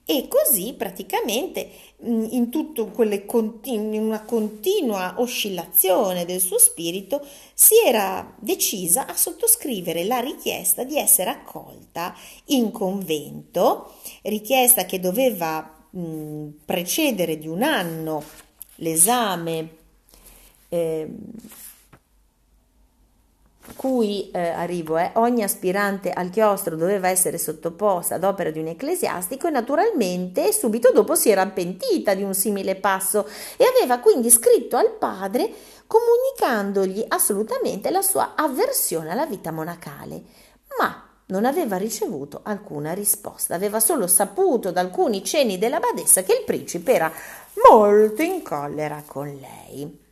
[0.09, 1.69] E così praticamente
[2.03, 2.49] in,
[3.25, 7.21] continu- in una continua oscillazione del suo spirito
[7.53, 12.15] si era decisa a sottoscrivere la richiesta di essere accolta
[12.45, 18.23] in convento, richiesta che doveva mh, precedere di un anno
[18.75, 19.75] l'esame
[20.69, 21.05] eh,
[23.75, 28.67] cui eh, arrivo, eh, ogni aspirante al chiostro doveva essere sottoposta ad opera di un
[28.67, 33.27] ecclesiastico e naturalmente subito dopo si era pentita di un simile passo
[33.57, 35.51] e aveva quindi scritto al padre
[35.85, 40.21] comunicandogli assolutamente la sua avversione alla vita monacale.
[40.79, 46.33] Ma non aveva ricevuto alcuna risposta, aveva solo saputo da alcuni cenni della badessa che
[46.33, 47.11] il principe era
[47.69, 50.05] molto in collera con lei.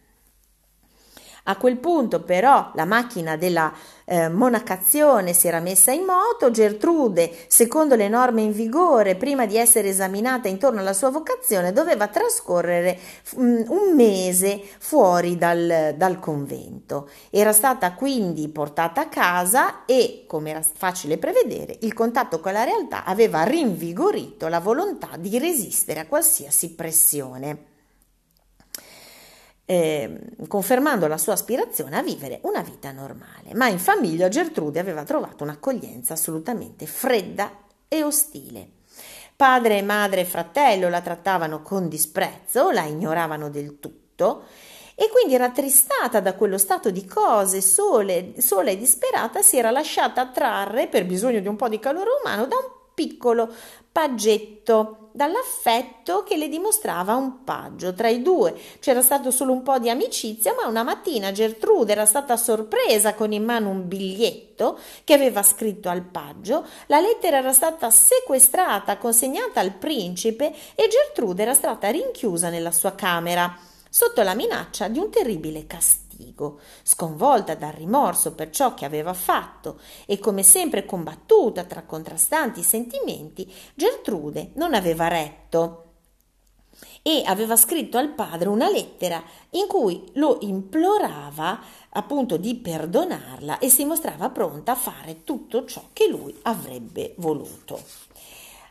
[1.47, 3.71] A quel punto però la macchina della
[4.05, 9.55] eh, monacazione si era messa in moto, Gertrude, secondo le norme in vigore, prima di
[9.55, 12.97] essere esaminata intorno alla sua vocazione, doveva trascorrere
[13.35, 17.09] um, un mese fuori dal, dal convento.
[17.29, 22.63] Era stata quindi portata a casa e, come era facile prevedere, il contatto con la
[22.63, 27.73] realtà aveva rinvigorito la volontà di resistere a qualsiasi pressione
[29.65, 33.53] eh, confermando la sua aspirazione a vivere una vita normale.
[33.53, 37.51] Ma in famiglia Gertrude aveva trovato un'accoglienza assolutamente fredda
[37.87, 38.69] e ostile.
[39.35, 44.43] Padre, madre e fratello la trattavano con disprezzo, la ignoravano del tutto
[44.95, 50.21] e quindi rattristata da quello stato di cose, sole, sola e disperata, si era lasciata
[50.21, 53.53] attrarre per bisogno di un po' di calore umano da un piccolo
[53.95, 57.93] paggetto dall'affetto che le dimostrava un paggio.
[57.93, 62.05] Tra i due c'era stato solo un po' di amicizia, ma una mattina Gertrude era
[62.05, 66.65] stata sorpresa con in mano un biglietto che aveva scritto al paggio.
[66.87, 72.95] La lettera era stata sequestrata, consegnata al principe e Gertrude era stata rinchiusa nella sua
[72.95, 73.57] camera
[73.89, 76.04] sotto la minaccia di un terribile castigo
[76.35, 82.61] castigo, sconvolta dal rimorso per ciò che aveva fatto e come sempre combattuta tra contrastanti
[82.61, 85.81] sentimenti, Gertrude non aveva retto
[87.01, 93.69] e aveva scritto al padre una lettera in cui lo implorava appunto di perdonarla e
[93.69, 98.04] si mostrava pronta a fare tutto ciò che lui avrebbe voluto.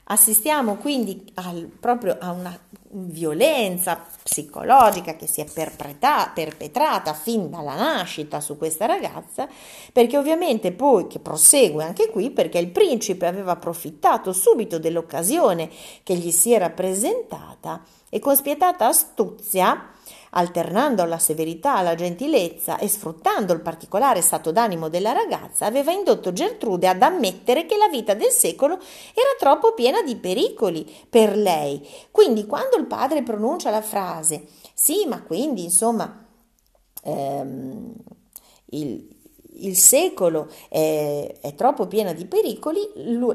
[0.07, 2.59] Assistiamo quindi al, proprio a una
[2.97, 9.49] violenza psicologica che si è perpetrata fin dalla nascita su questa ragazza,
[9.93, 15.70] perché ovviamente poi che prosegue anche qui, perché il principe aveva approfittato subito dell'occasione
[16.03, 19.91] che gli si era presentata e con spietata astuzia
[20.37, 26.32] alternando la severità alla gentilezza e sfruttando il particolare stato d'animo della ragazza, aveva indotto
[26.32, 31.87] Gertrude ad ammettere che la vita del secolo era troppo piena di pericoli per lei.
[32.11, 36.26] Quindi quando il padre pronuncia la frase sì, ma quindi insomma
[37.05, 37.95] ehm,
[38.66, 39.14] il,
[39.59, 42.80] il secolo è, è, troppo pieno di pericoli,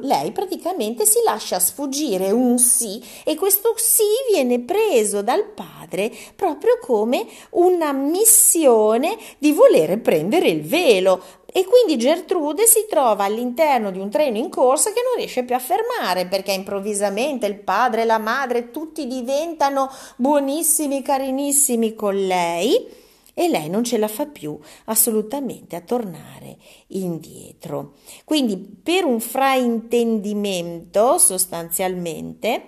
[0.02, 6.78] lei praticamente si lascia sfuggire un sì e questo sì viene preso dal padre proprio
[6.82, 11.22] come una missione di volere prendere il velo.
[11.52, 15.56] E quindi Gertrude si trova all'interno di un treno in corsa che non riesce più
[15.56, 23.08] a fermare perché improvvisamente il padre e la madre tutti diventano buonissimi, carinissimi con lei
[23.40, 27.94] e lei non ce la fa più assolutamente a tornare indietro.
[28.26, 32.64] Quindi per un fraintendimento sostanzialmente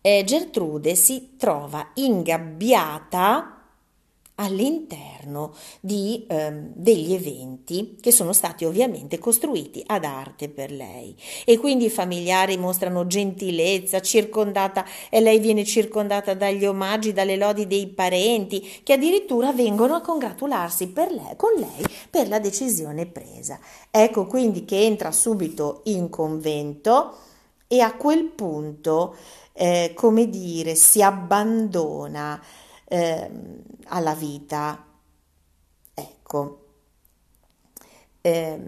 [0.00, 3.55] eh, Gertrude si trova ingabbiata
[4.36, 11.16] all'interno di, ehm, degli eventi che sono stati ovviamente costruiti ad arte per lei.
[11.44, 17.66] E quindi i familiari mostrano gentilezza circondata e lei viene circondata dagli omaggi dalle lodi
[17.66, 23.58] dei parenti che addirittura vengono a congratularsi lei, con lei per la decisione presa.
[23.90, 27.16] Ecco quindi che entra subito in convento
[27.68, 29.16] e a quel punto
[29.52, 32.40] eh, come dire si abbandona
[32.88, 33.30] eh,
[33.86, 34.84] alla vita.
[35.94, 36.65] Ecco.
[38.26, 38.58] Eh,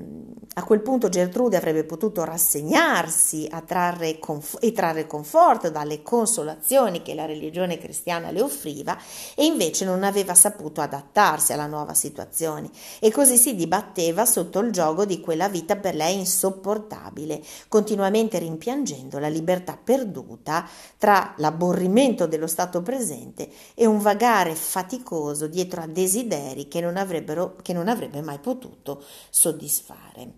[0.59, 7.15] a quel punto Gertrude avrebbe potuto rassegnarsi trarre conf- e trarre conforto dalle consolazioni che
[7.15, 8.99] la religione cristiana le offriva
[9.37, 12.71] e invece non aveva saputo adattarsi alla nuova situazione.
[12.99, 19.21] E così si dibatteva sotto il gioco di quella vita per lei insopportabile, continuamente rimpiangendo
[19.21, 26.67] la libertà perduta tra l'aborrimento dello stato presente e un vagare faticoso dietro a desideri
[26.67, 30.33] che non, che non avrebbe mai potuto soddisfare soddisfare.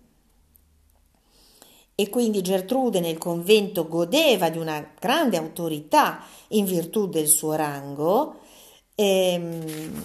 [1.95, 8.37] E quindi Gertrude nel convento godeva di una grande autorità in virtù del suo rango
[8.95, 10.05] ehm,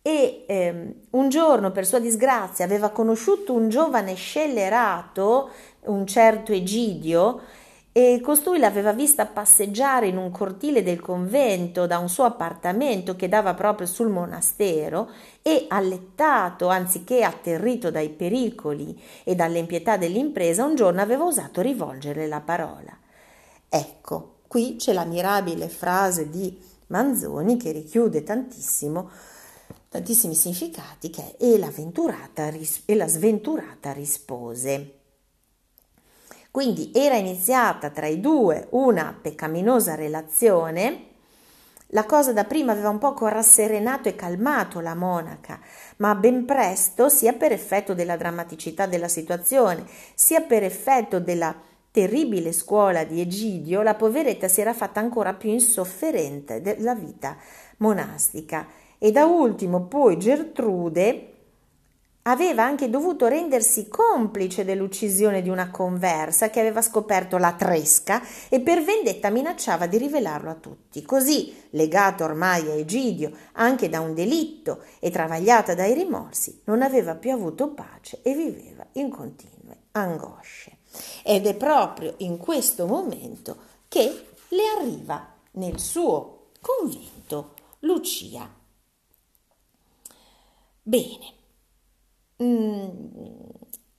[0.00, 5.50] e ehm, un giorno per sua disgrazia aveva conosciuto un giovane scellerato,
[5.84, 7.42] un certo Egidio,
[7.96, 13.28] e costui l'aveva vista passeggiare in un cortile del convento da un suo appartamento che
[13.28, 15.10] dava proprio sul monastero
[15.42, 22.40] e allettato, anziché atterrito dai pericoli e dall'impietà dell'impresa, un giorno aveva osato rivolgerle la
[22.40, 22.98] parola.
[23.68, 29.08] Ecco, qui c'è la mirabile frase di Manzoni che richiude tantissimo
[29.88, 31.70] tantissimi significati che è e la,
[32.86, 35.03] e la sventurata rispose.
[36.54, 41.06] Quindi era iniziata tra i due una peccaminosa relazione.
[41.88, 45.58] La cosa da prima aveva un poco rasserenato e calmato la monaca,
[45.96, 49.84] ma ben presto, sia per effetto della drammaticità della situazione,
[50.14, 51.52] sia per effetto della
[51.90, 57.36] terribile scuola di Egidio, la poveretta si era fatta ancora più insofferente della vita
[57.78, 58.68] monastica.
[58.96, 61.33] E da ultimo poi Gertrude,
[62.26, 68.60] aveva anche dovuto rendersi complice dell'uccisione di una conversa che aveva scoperto la tresca e
[68.60, 71.02] per vendetta minacciava di rivelarlo a tutti.
[71.02, 77.14] Così, legato ormai a Egidio anche da un delitto e travagliata dai rimorsi, non aveva
[77.14, 80.78] più avuto pace e viveva in continue angosce.
[81.22, 83.56] Ed è proprio in questo momento
[83.88, 88.48] che le arriva nel suo convento Lucia.
[90.82, 91.42] Bene.
[92.42, 92.88] Mm,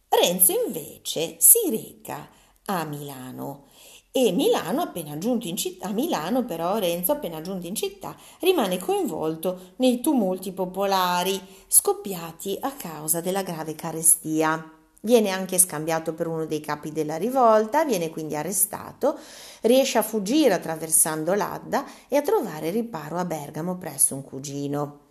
[0.10, 2.30] Renzo invece si reca
[2.66, 3.68] a Milano
[4.12, 9.74] e Milano appena giunto in città, Milano però Renzo appena giunto in città rimane coinvolto
[9.78, 14.72] nei tumulti popolari scoppiati a causa della grave carestia.
[15.02, 19.18] Viene anche scambiato per uno dei capi della rivolta, viene quindi arrestato,
[19.62, 25.05] riesce a fuggire attraversando l'Adda e a trovare riparo a Bergamo presso un cugino.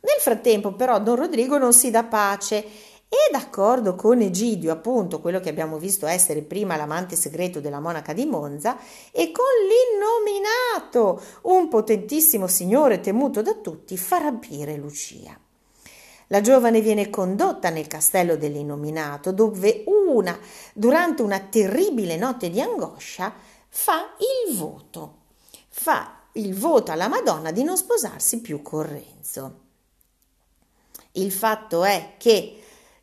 [0.00, 2.64] Nel frattempo però Don Rodrigo non si dà pace
[3.08, 8.12] e d'accordo con Egidio, appunto quello che abbiamo visto essere prima l'amante segreto della monaca
[8.12, 8.76] di Monza,
[9.10, 15.38] e con l'innominato, un potentissimo signore temuto da tutti, fa rapire Lucia.
[16.26, 20.38] La giovane viene condotta nel castello dell'innominato, dove una,
[20.74, 23.32] durante una terribile notte di angoscia,
[23.70, 24.14] fa
[24.46, 25.14] il voto.
[25.70, 29.67] Fa il voto alla Madonna di non sposarsi più con Renzo.
[31.12, 32.58] Il fatto è che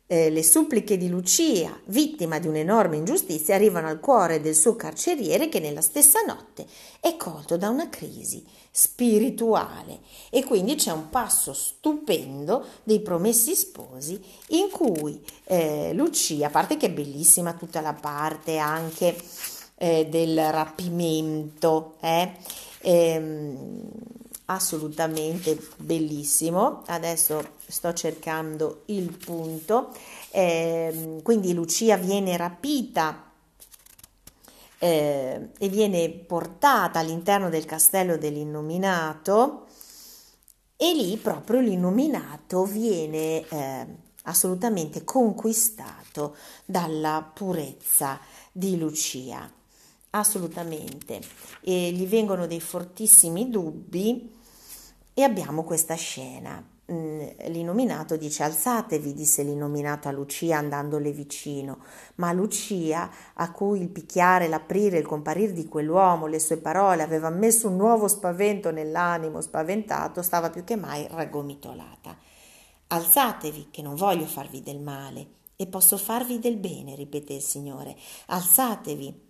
[0.08, 5.48] eh, le suppliche di Lucia, vittima di un'enorme ingiustizia, arrivano al cuore del suo carceriere
[5.48, 6.66] che nella stessa notte
[7.00, 10.00] è colto da una crisi spirituale.
[10.30, 16.76] E quindi c'è un passo stupendo dei promessi sposi in cui eh, Lucia, a parte
[16.76, 19.16] che è bellissima tutta la parte anche
[19.76, 22.32] eh, del rapimento, eh,
[22.80, 23.88] ehm,
[24.46, 26.82] assolutamente bellissimo.
[26.86, 29.92] Adesso sto cercando il punto.
[30.30, 33.30] Eh, quindi Lucia viene rapita
[34.78, 39.66] eh, e viene portata all'interno del castello dell'innominato
[40.76, 43.86] e lì proprio l'innominato viene eh,
[44.24, 48.20] assolutamente conquistato dalla purezza
[48.52, 49.50] di Lucia.
[50.10, 51.20] Assolutamente.
[51.60, 54.35] E gli vengono dei fortissimi dubbi
[55.18, 56.62] e abbiamo questa scena.
[56.92, 61.78] Mm, l'inominato dice alzatevi, disse l'inominato a Lucia andandole vicino,
[62.16, 67.30] ma Lucia, a cui il picchiare, l'aprire, il comparire di quell'uomo, le sue parole aveva
[67.30, 72.14] messo un nuovo spavento nell'animo spaventato, stava più che mai raggomitolata.
[72.88, 77.96] Alzatevi, che non voglio farvi del male, e posso farvi del bene, ripeté il Signore.
[78.26, 79.25] Alzatevi,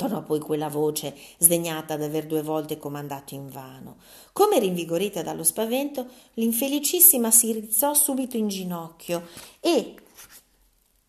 [0.00, 3.96] Tornò poi quella voce, sdegnata d'aver due volte comandato invano.
[4.32, 9.26] Come rinvigorita dallo spavento, l'infelicissima si rizzò subito in ginocchio
[9.60, 9.96] e,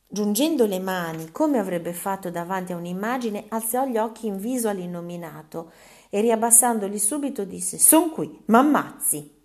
[0.10, 5.72] giungendo le mani, come avrebbe fatto davanti a un'immagine, alzò gli occhi in viso all'innominato
[6.10, 9.40] e riabbassandoli subito disse: Son qui, m'ammazzi.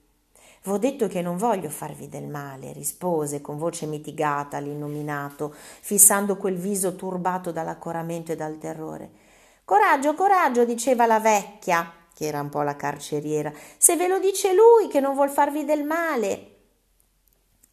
[0.64, 6.56] V'ho detto che non voglio farvi del male, rispose con voce mitigata l'innominato, fissando quel
[6.56, 9.25] viso turbato dall'accoramento e dal terrore.
[9.66, 14.54] Coraggio, coraggio, diceva la vecchia, che era un po' la carceriera, se ve lo dice
[14.54, 16.55] lui che non vuol farvi del male.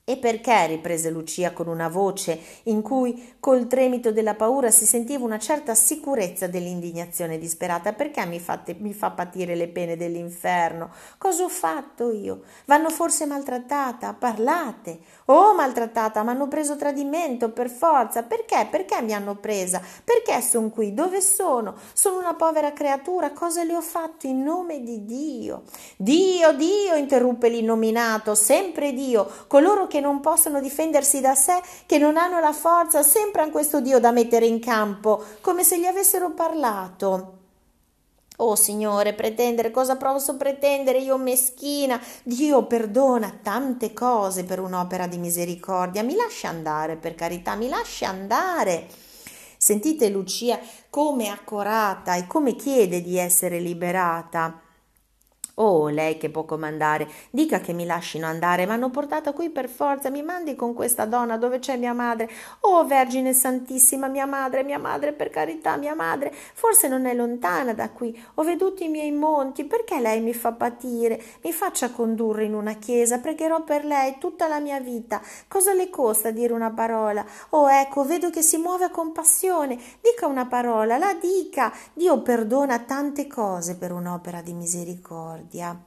[0.06, 0.68] E perché?
[0.68, 5.74] riprese Lucia con una voce in cui col tremito della paura si sentiva una certa
[5.76, 7.94] sicurezza dell'indignazione disperata.
[7.94, 10.92] Perché mi, fate, mi fa patire le pene dell'inferno?
[11.18, 12.42] Cosa ho fatto io?
[12.66, 14.14] Vanno forse maltrattata?
[14.14, 15.00] Parlate.
[15.28, 18.24] Oh, maltrattata, mi hanno preso tradimento per forza.
[18.24, 18.68] Perché?
[18.70, 19.82] Perché mi hanno presa?
[20.04, 20.94] Perché sono qui?
[20.94, 21.76] Dove sono?
[21.94, 23.32] Sono una povera creatura.
[23.32, 25.64] Cosa le ho fatto in nome di Dio?
[25.96, 32.40] Dio, Dio, interruppe l'innominato, sempre Dio, coloro non possono difendersi da sé, che non hanno
[32.40, 37.42] la forza, sempre hanno questo Dio da mettere in campo, come se gli avessero parlato.
[38.38, 42.02] Oh Signore, pretendere, cosa posso pretendere io meschina?
[42.24, 46.02] Dio perdona tante cose per un'opera di misericordia.
[46.02, 48.88] Mi lascia andare, per carità, mi lascia andare.
[49.56, 54.63] Sentite Lucia come accorata e come chiede di essere liberata.
[55.58, 60.10] Oh, lei che può comandare, dica che mi lascino andare, m'hanno portata qui per forza,
[60.10, 62.28] mi mandi con questa donna dove c'è mia madre.
[62.62, 67.74] Oh, Vergine Santissima, mia madre, mia madre, per carità, mia madre, forse non è lontana
[67.74, 71.22] da qui, ho veduto i miei monti, perché lei mi fa patire?
[71.44, 75.22] Mi faccia condurre in una chiesa, pregherò per lei tutta la mia vita.
[75.48, 77.24] Cosa le costa dire una parola?
[77.50, 81.72] Oh, ecco, vedo che si muove a compassione, dica una parola, la dica.
[81.94, 85.84] Dio perdona tante cose per un'opera di misericordia misericordia.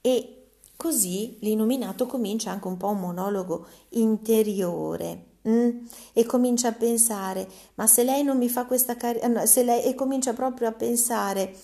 [0.00, 0.32] E
[0.76, 5.34] così l'illuminato comincia anche un po' un monologo interiore.
[5.48, 5.86] Mm?
[6.12, 9.94] E comincia a pensare, ma se lei non mi fa questa carriera, se lei, e
[9.94, 11.56] comincia proprio a pensare,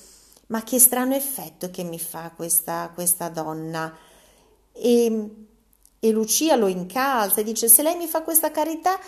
[0.49, 3.93] ma che strano effetto che mi fa questa, questa donna.
[4.73, 5.47] E
[6.05, 8.99] e Lucia lo incalza e dice: Se lei mi fa questa carità,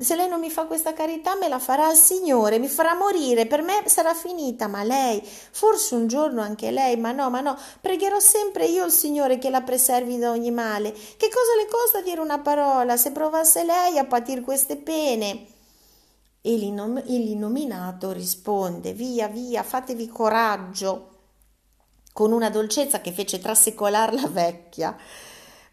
[0.00, 3.46] se lei non mi fa questa carità, me la farà il Signore, mi farà morire,
[3.46, 4.66] per me sarà finita.
[4.66, 8.92] Ma lei, forse un giorno anche lei, ma no, ma no, pregherò sempre io il
[8.92, 10.92] Signore che la preservi da ogni male.
[10.92, 15.46] Che cosa le costa dire una parola se provasse lei a patir queste pene?
[16.42, 21.16] E l'innominato risponde: Via, via, fatevi coraggio,
[22.12, 24.96] con una dolcezza che fece trasecolar la vecchia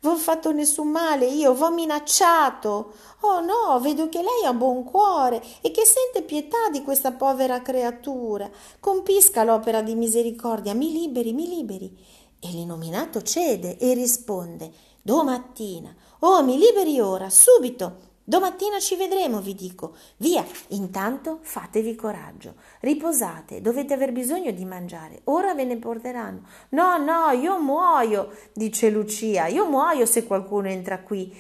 [0.06, 2.94] v'ho fatto nessun male, io v'ho minacciato.
[3.22, 7.64] Oh no, vedo che lei ha buon cuore e che sente pietà di questa povera
[7.64, 8.50] creatura.
[8.80, 11.98] Compisca l'opera di misericordia, mi liberi, mi liberi.
[12.40, 15.96] E l'inominato cede e risponde: Domattina.
[16.20, 18.14] Oh, mi liberi ora, subito.
[18.28, 19.96] Domattina ci vedremo, vi dico.
[20.18, 22.56] Via, intanto fatevi coraggio.
[22.80, 25.22] Riposate, dovete aver bisogno di mangiare.
[25.26, 26.42] Ora ve ne porteranno.
[26.70, 29.46] No, no, io muoio, dice Lucia.
[29.46, 31.32] Io muoio se qualcuno entra qui.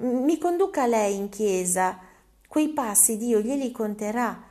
[0.00, 2.00] Mi conduca lei in chiesa.
[2.48, 4.42] Quei passi Dio glieli conterà.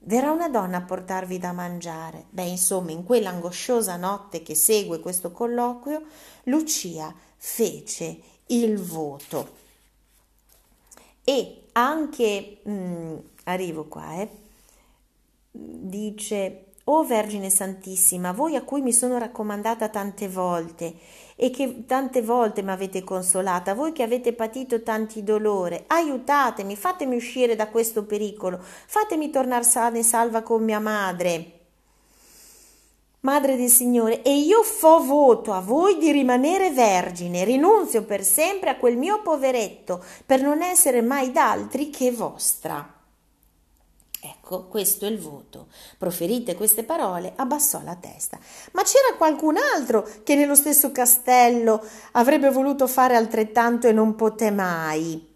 [0.00, 2.24] Verrà una donna a portarvi da mangiare.
[2.30, 6.02] Beh, insomma, in quell'angosciosa notte che segue questo colloquio,
[6.44, 9.59] Lucia fece il voto.
[11.30, 14.28] E anche, mh, mm, arrivo qua, eh,
[15.52, 20.92] dice, O Vergine Santissima, voi a cui mi sono raccomandata tante volte
[21.36, 27.14] e che tante volte mi avete consolata, voi che avete patito tanti dolori, aiutatemi, fatemi
[27.14, 31.59] uscire da questo pericolo, fatemi tornare sana e salva con mia madre.
[33.22, 38.70] Madre del Signore, e io fo voto a voi di rimanere vergine, rinunzio per sempre
[38.70, 42.94] a quel mio poveretto, per non essere mai d'altri che vostra.
[44.22, 45.68] Ecco, questo è il voto.
[45.98, 48.38] Proferite queste parole, abbassò la testa.
[48.72, 54.50] Ma c'era qualcun altro che nello stesso castello avrebbe voluto fare altrettanto e non poté
[54.50, 55.28] mai.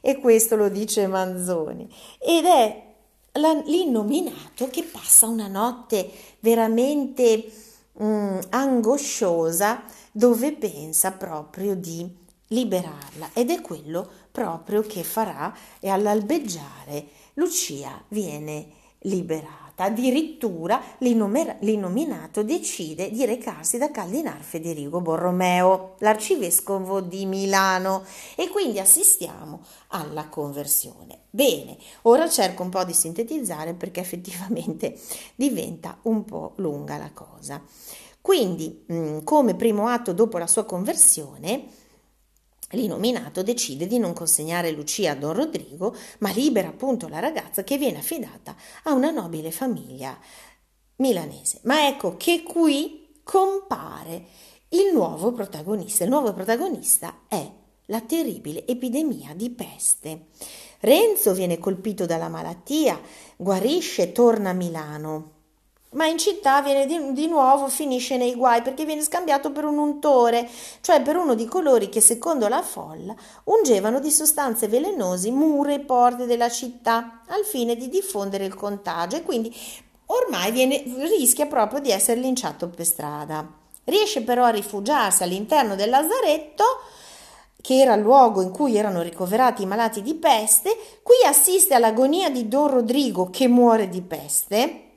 [0.00, 1.92] E questo lo dice Manzoni.
[2.18, 2.91] Ed è
[3.32, 6.10] l'innominato che passa una notte
[6.40, 7.50] veramente
[8.02, 17.06] mm, angosciosa dove pensa proprio di liberarla ed è quello proprio che farà e all'albeggiare
[17.34, 18.68] Lucia viene
[19.00, 19.61] liberata.
[19.82, 28.04] Addirittura l'innominato decide di recarsi da Caldinar Federico Borromeo, l'arcivescovo di Milano,
[28.36, 31.22] e quindi assistiamo alla conversione.
[31.30, 34.96] Bene, ora cerco un po' di sintetizzare perché effettivamente
[35.34, 37.60] diventa un po' lunga la cosa.
[38.20, 41.66] Quindi, mm, come primo atto dopo la sua conversione,
[42.72, 47.78] L'inominato decide di non consegnare Lucia a Don Rodrigo, ma libera appunto la ragazza che
[47.78, 48.54] viene affidata
[48.84, 50.18] a una nobile famiglia
[50.96, 51.60] milanese.
[51.64, 54.24] Ma ecco che qui compare
[54.70, 56.04] il nuovo protagonista.
[56.04, 57.50] Il nuovo protagonista è
[57.86, 60.28] la terribile epidemia di peste.
[60.80, 63.00] Renzo viene colpito dalla malattia,
[63.36, 65.41] guarisce e torna a Milano
[65.92, 69.78] ma in città viene di, di, nuovo, finisce nei guai perché viene scambiato per un
[69.78, 70.48] untore,
[70.80, 73.14] cioè per uno di coloro che secondo la folla
[73.44, 79.16] ungevano di sostanze velenose mura e porte della città al fine di diffondere il contagio.
[79.16, 79.54] E quindi
[80.06, 80.82] ormai viene,
[81.18, 83.46] rischia proprio di essere linciato per strada.
[83.84, 86.64] Riesce però a rifugiarsi all'interno del lazaretto
[87.60, 92.28] che era il luogo in cui erano ricoverati i malati di peste, qui assiste all'agonia
[92.28, 94.91] di Don Rodrigo che muore di peste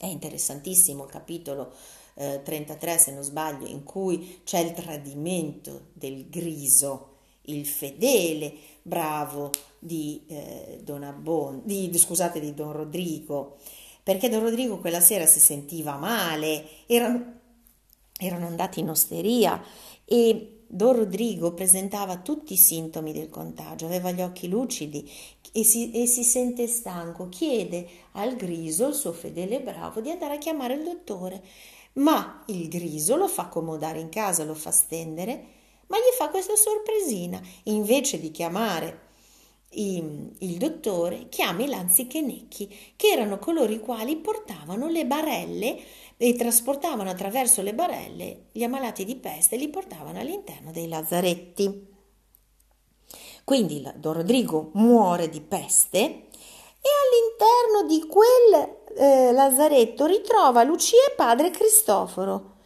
[0.00, 1.74] è interessantissimo il capitolo
[2.14, 9.50] eh, 33, se non sbaglio, in cui c'è il tradimento del griso, il fedele bravo
[9.78, 13.58] di eh, Don Abbon, di, scusate, di Don Rodrigo,
[14.02, 17.34] perché Don Rodrigo quella sera si sentiva male, erano,
[18.18, 19.62] erano andati in osteria
[20.06, 25.10] e Don Rodrigo presentava tutti i sintomi del contagio, aveva gli occhi lucidi
[25.50, 30.34] e si, e si sente stanco, chiede al griso, il suo fedele bravo, di andare
[30.34, 31.42] a chiamare il dottore,
[31.94, 35.44] ma il griso lo fa accomodare in casa, lo fa stendere,
[35.88, 39.08] ma gli fa questa sorpresina, invece di chiamare
[39.70, 45.80] il, il dottore, chiama i lanzichenecchi, che erano coloro i quali portavano le barelle
[46.22, 51.88] e trasportavano attraverso le barelle gli ammalati di peste e li portavano all'interno dei lazzaretti.
[53.42, 61.14] Quindi Don Rodrigo muore di peste e all'interno di quel eh, lazaretto ritrova Lucia e
[61.16, 62.56] padre Cristoforo.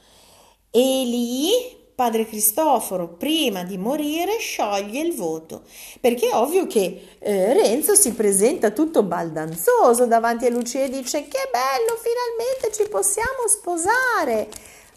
[0.73, 1.51] E lì
[1.95, 5.63] padre Cristoforo, prima di morire, scioglie il voto,
[6.01, 11.23] perché è ovvio che eh, Renzo si presenta tutto baldanzoso davanti a Lucia e dice
[11.29, 14.49] che bello, finalmente ci possiamo sposare.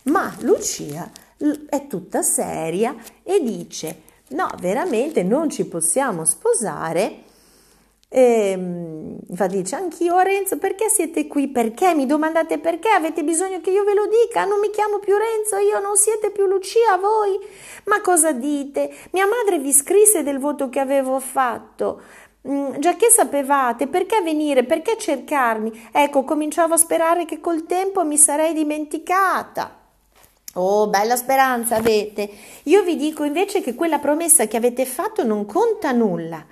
[0.04, 1.10] Ma Lucia
[1.70, 7.26] è tutta seria e dice no, veramente non ci possiamo sposare.
[8.10, 11.50] E, ehm, infatti dice anch'io Renzo perché siete qui?
[11.50, 11.94] Perché?
[11.94, 12.90] Mi domandate perché?
[12.90, 14.46] Avete bisogno che io ve lo dica?
[14.46, 17.38] Non mi chiamo più Renzo io non siete più Lucia voi?
[17.86, 18.94] Ma cosa dite?
[19.12, 22.02] Mia madre vi scrisse del voto che avevo fatto.
[22.48, 24.64] Mm, già che sapevate perché venire?
[24.64, 25.90] Perché cercarmi?
[25.92, 29.76] Ecco cominciavo a sperare che col tempo mi sarei dimenticata.
[30.54, 32.30] Oh, bella speranza avete.
[32.64, 36.44] Io vi dico invece che quella promessa che avete fatto non conta nulla.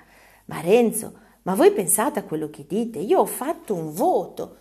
[0.46, 2.98] Ma Renzo, ma voi pensate a quello che dite?
[2.98, 4.56] Io ho fatto un voto.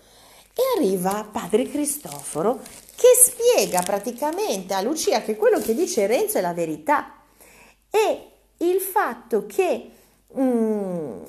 [0.54, 2.60] E arriva padre Cristoforo
[2.96, 7.16] che spiega praticamente a Lucia che quello che dice Renzo è la verità.
[7.90, 9.90] E il fatto che
[10.40, 11.24] mm,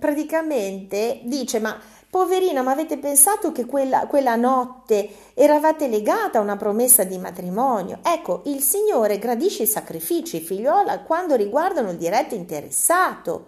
[0.00, 1.80] praticamente dice ma
[2.10, 8.00] Poverina, ma avete pensato che quella, quella, notte eravate legata a una promessa di matrimonio?
[8.02, 13.46] Ecco, il Signore gradisce i sacrifici, figliola, quando riguardano il diretto interessato.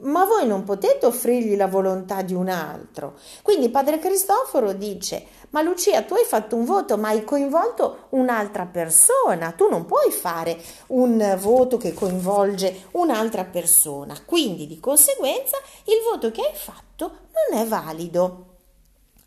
[0.00, 3.14] Ma voi non potete offrirgli la volontà di un altro.
[3.42, 8.66] Quindi padre Cristoforo dice, ma Lucia tu hai fatto un voto ma hai coinvolto un'altra
[8.66, 15.98] persona, tu non puoi fare un voto che coinvolge un'altra persona, quindi di conseguenza il
[16.08, 17.12] voto che hai fatto
[17.50, 18.46] non è valido.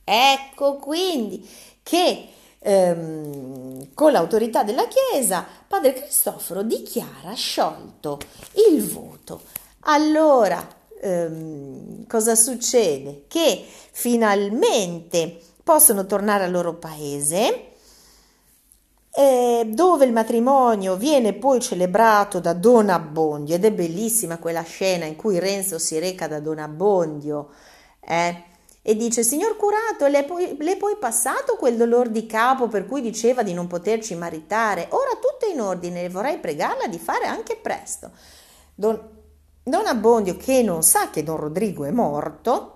[0.06, 1.48] Ecco quindi
[1.82, 2.28] che
[2.60, 8.20] ehm, con l'autorità della Chiesa padre Cristoforo dichiara sciolto
[8.70, 9.42] il voto.
[9.86, 10.66] Allora,
[11.02, 13.26] ehm, cosa succede?
[13.28, 17.72] Che finalmente possono tornare al loro paese,
[19.16, 25.06] eh, dove il matrimonio viene poi celebrato da Don Abbondio ed è bellissima quella scena
[25.06, 27.50] in cui Renzo si reca da Don Abbondio
[28.00, 28.44] eh,
[28.82, 32.88] e dice signor curato le è, poi, le poi passato quel dolor di capo per
[32.88, 36.98] cui diceva di non poterci maritare ora tutto è in ordine e vorrei pregarla di
[36.98, 38.10] fare anche presto
[38.74, 39.13] Don,
[39.66, 42.74] Don Abbondio che non sa che Don Rodrigo è morto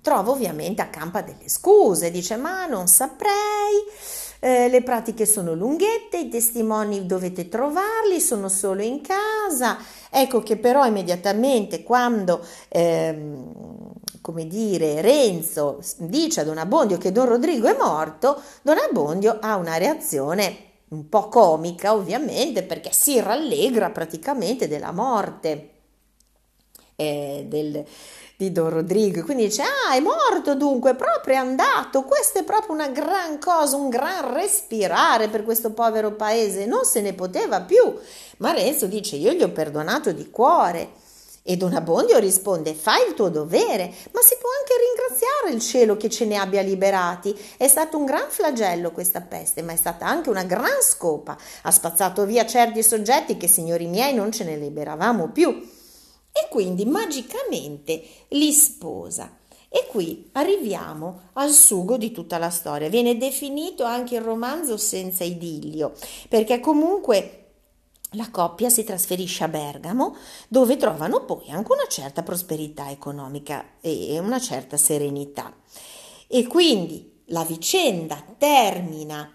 [0.00, 3.30] trova ovviamente accampa delle scuse, dice ma non saprei,
[4.40, 9.78] eh, le pratiche sono lunghette, i testimoni dovete trovarli, sono solo in casa,
[10.10, 17.28] ecco che però immediatamente quando, ehm, come dire, Renzo dice a Don Abbondio che Don
[17.28, 23.90] Rodrigo è morto, Don Abbondio ha una reazione un po' comica ovviamente perché si rallegra
[23.90, 25.70] praticamente della morte
[26.96, 27.84] eh, del,
[28.36, 29.22] di Don Rodrigo.
[29.22, 32.02] Quindi dice: Ah, è morto dunque, proprio è andato.
[32.02, 36.66] Questa è proprio una gran cosa, un gran respirare per questo povero paese.
[36.66, 37.94] Non se ne poteva più.
[38.38, 40.99] Ma Renzo dice: Io gli ho perdonato di cuore.
[41.42, 45.96] E Don Abbondio risponde: Fai il tuo dovere, ma si può anche ringraziare il cielo
[45.96, 47.36] che ce ne abbia liberati.
[47.56, 51.36] È stato un gran flagello questa peste, ma è stata anche una gran scopa.
[51.62, 55.48] Ha spazzato via certi soggetti che, signori miei, non ce ne liberavamo più
[56.32, 59.36] e quindi magicamente li sposa.
[59.72, 62.88] E qui arriviamo al sugo di tutta la storia.
[62.88, 65.92] Viene definito anche il romanzo senza idillio,
[66.28, 67.39] perché comunque
[68.14, 70.16] la coppia si trasferisce a Bergamo,
[70.48, 75.54] dove trovano poi anche una certa prosperità economica e una certa serenità.
[76.26, 79.32] E quindi la vicenda termina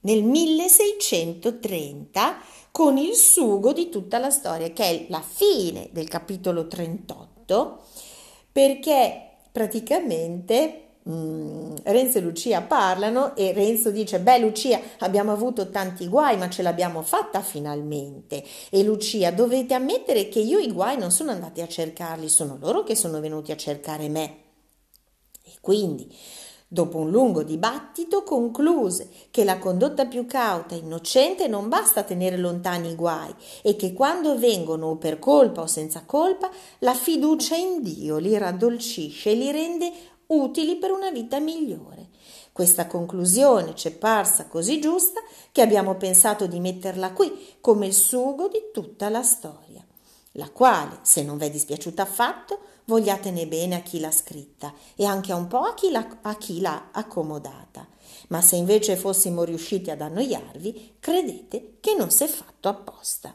[0.00, 2.38] nel 1630
[2.70, 7.82] con il sugo di tutta la storia, che è la fine del capitolo 38,
[8.52, 16.08] perché praticamente mm, Renzo e Lucia parlano e Renzo dice, beh Lucia abbiamo avuto tanti
[16.08, 21.10] guai ma ce l'abbiamo fatta finalmente e Lucia dovete ammettere che io i guai non
[21.10, 24.36] sono andati a cercarli, sono loro che sono venuti a cercare me.
[25.44, 26.12] E quindi
[26.68, 32.36] Dopo un lungo dibattito concluse che la condotta più cauta e innocente non basta tenere
[32.36, 33.32] lontani i guai
[33.62, 36.50] e che quando vengono o per colpa o senza colpa,
[36.80, 39.92] la fiducia in Dio li raddolcisce e li rende
[40.28, 42.08] utili per una vita migliore.
[42.52, 45.20] Questa conclusione ci è parsa così giusta
[45.52, 49.84] che abbiamo pensato di metterla qui come il sugo di tutta la storia
[50.36, 55.32] la quale, se non v'è dispiaciuta affatto, vogliatene bene a chi l'ha scritta e anche
[55.32, 57.86] un po' a chi, l'ha, a chi l'ha accomodata.
[58.28, 63.34] Ma se invece fossimo riusciti ad annoiarvi, credete che non s'è fatto apposta.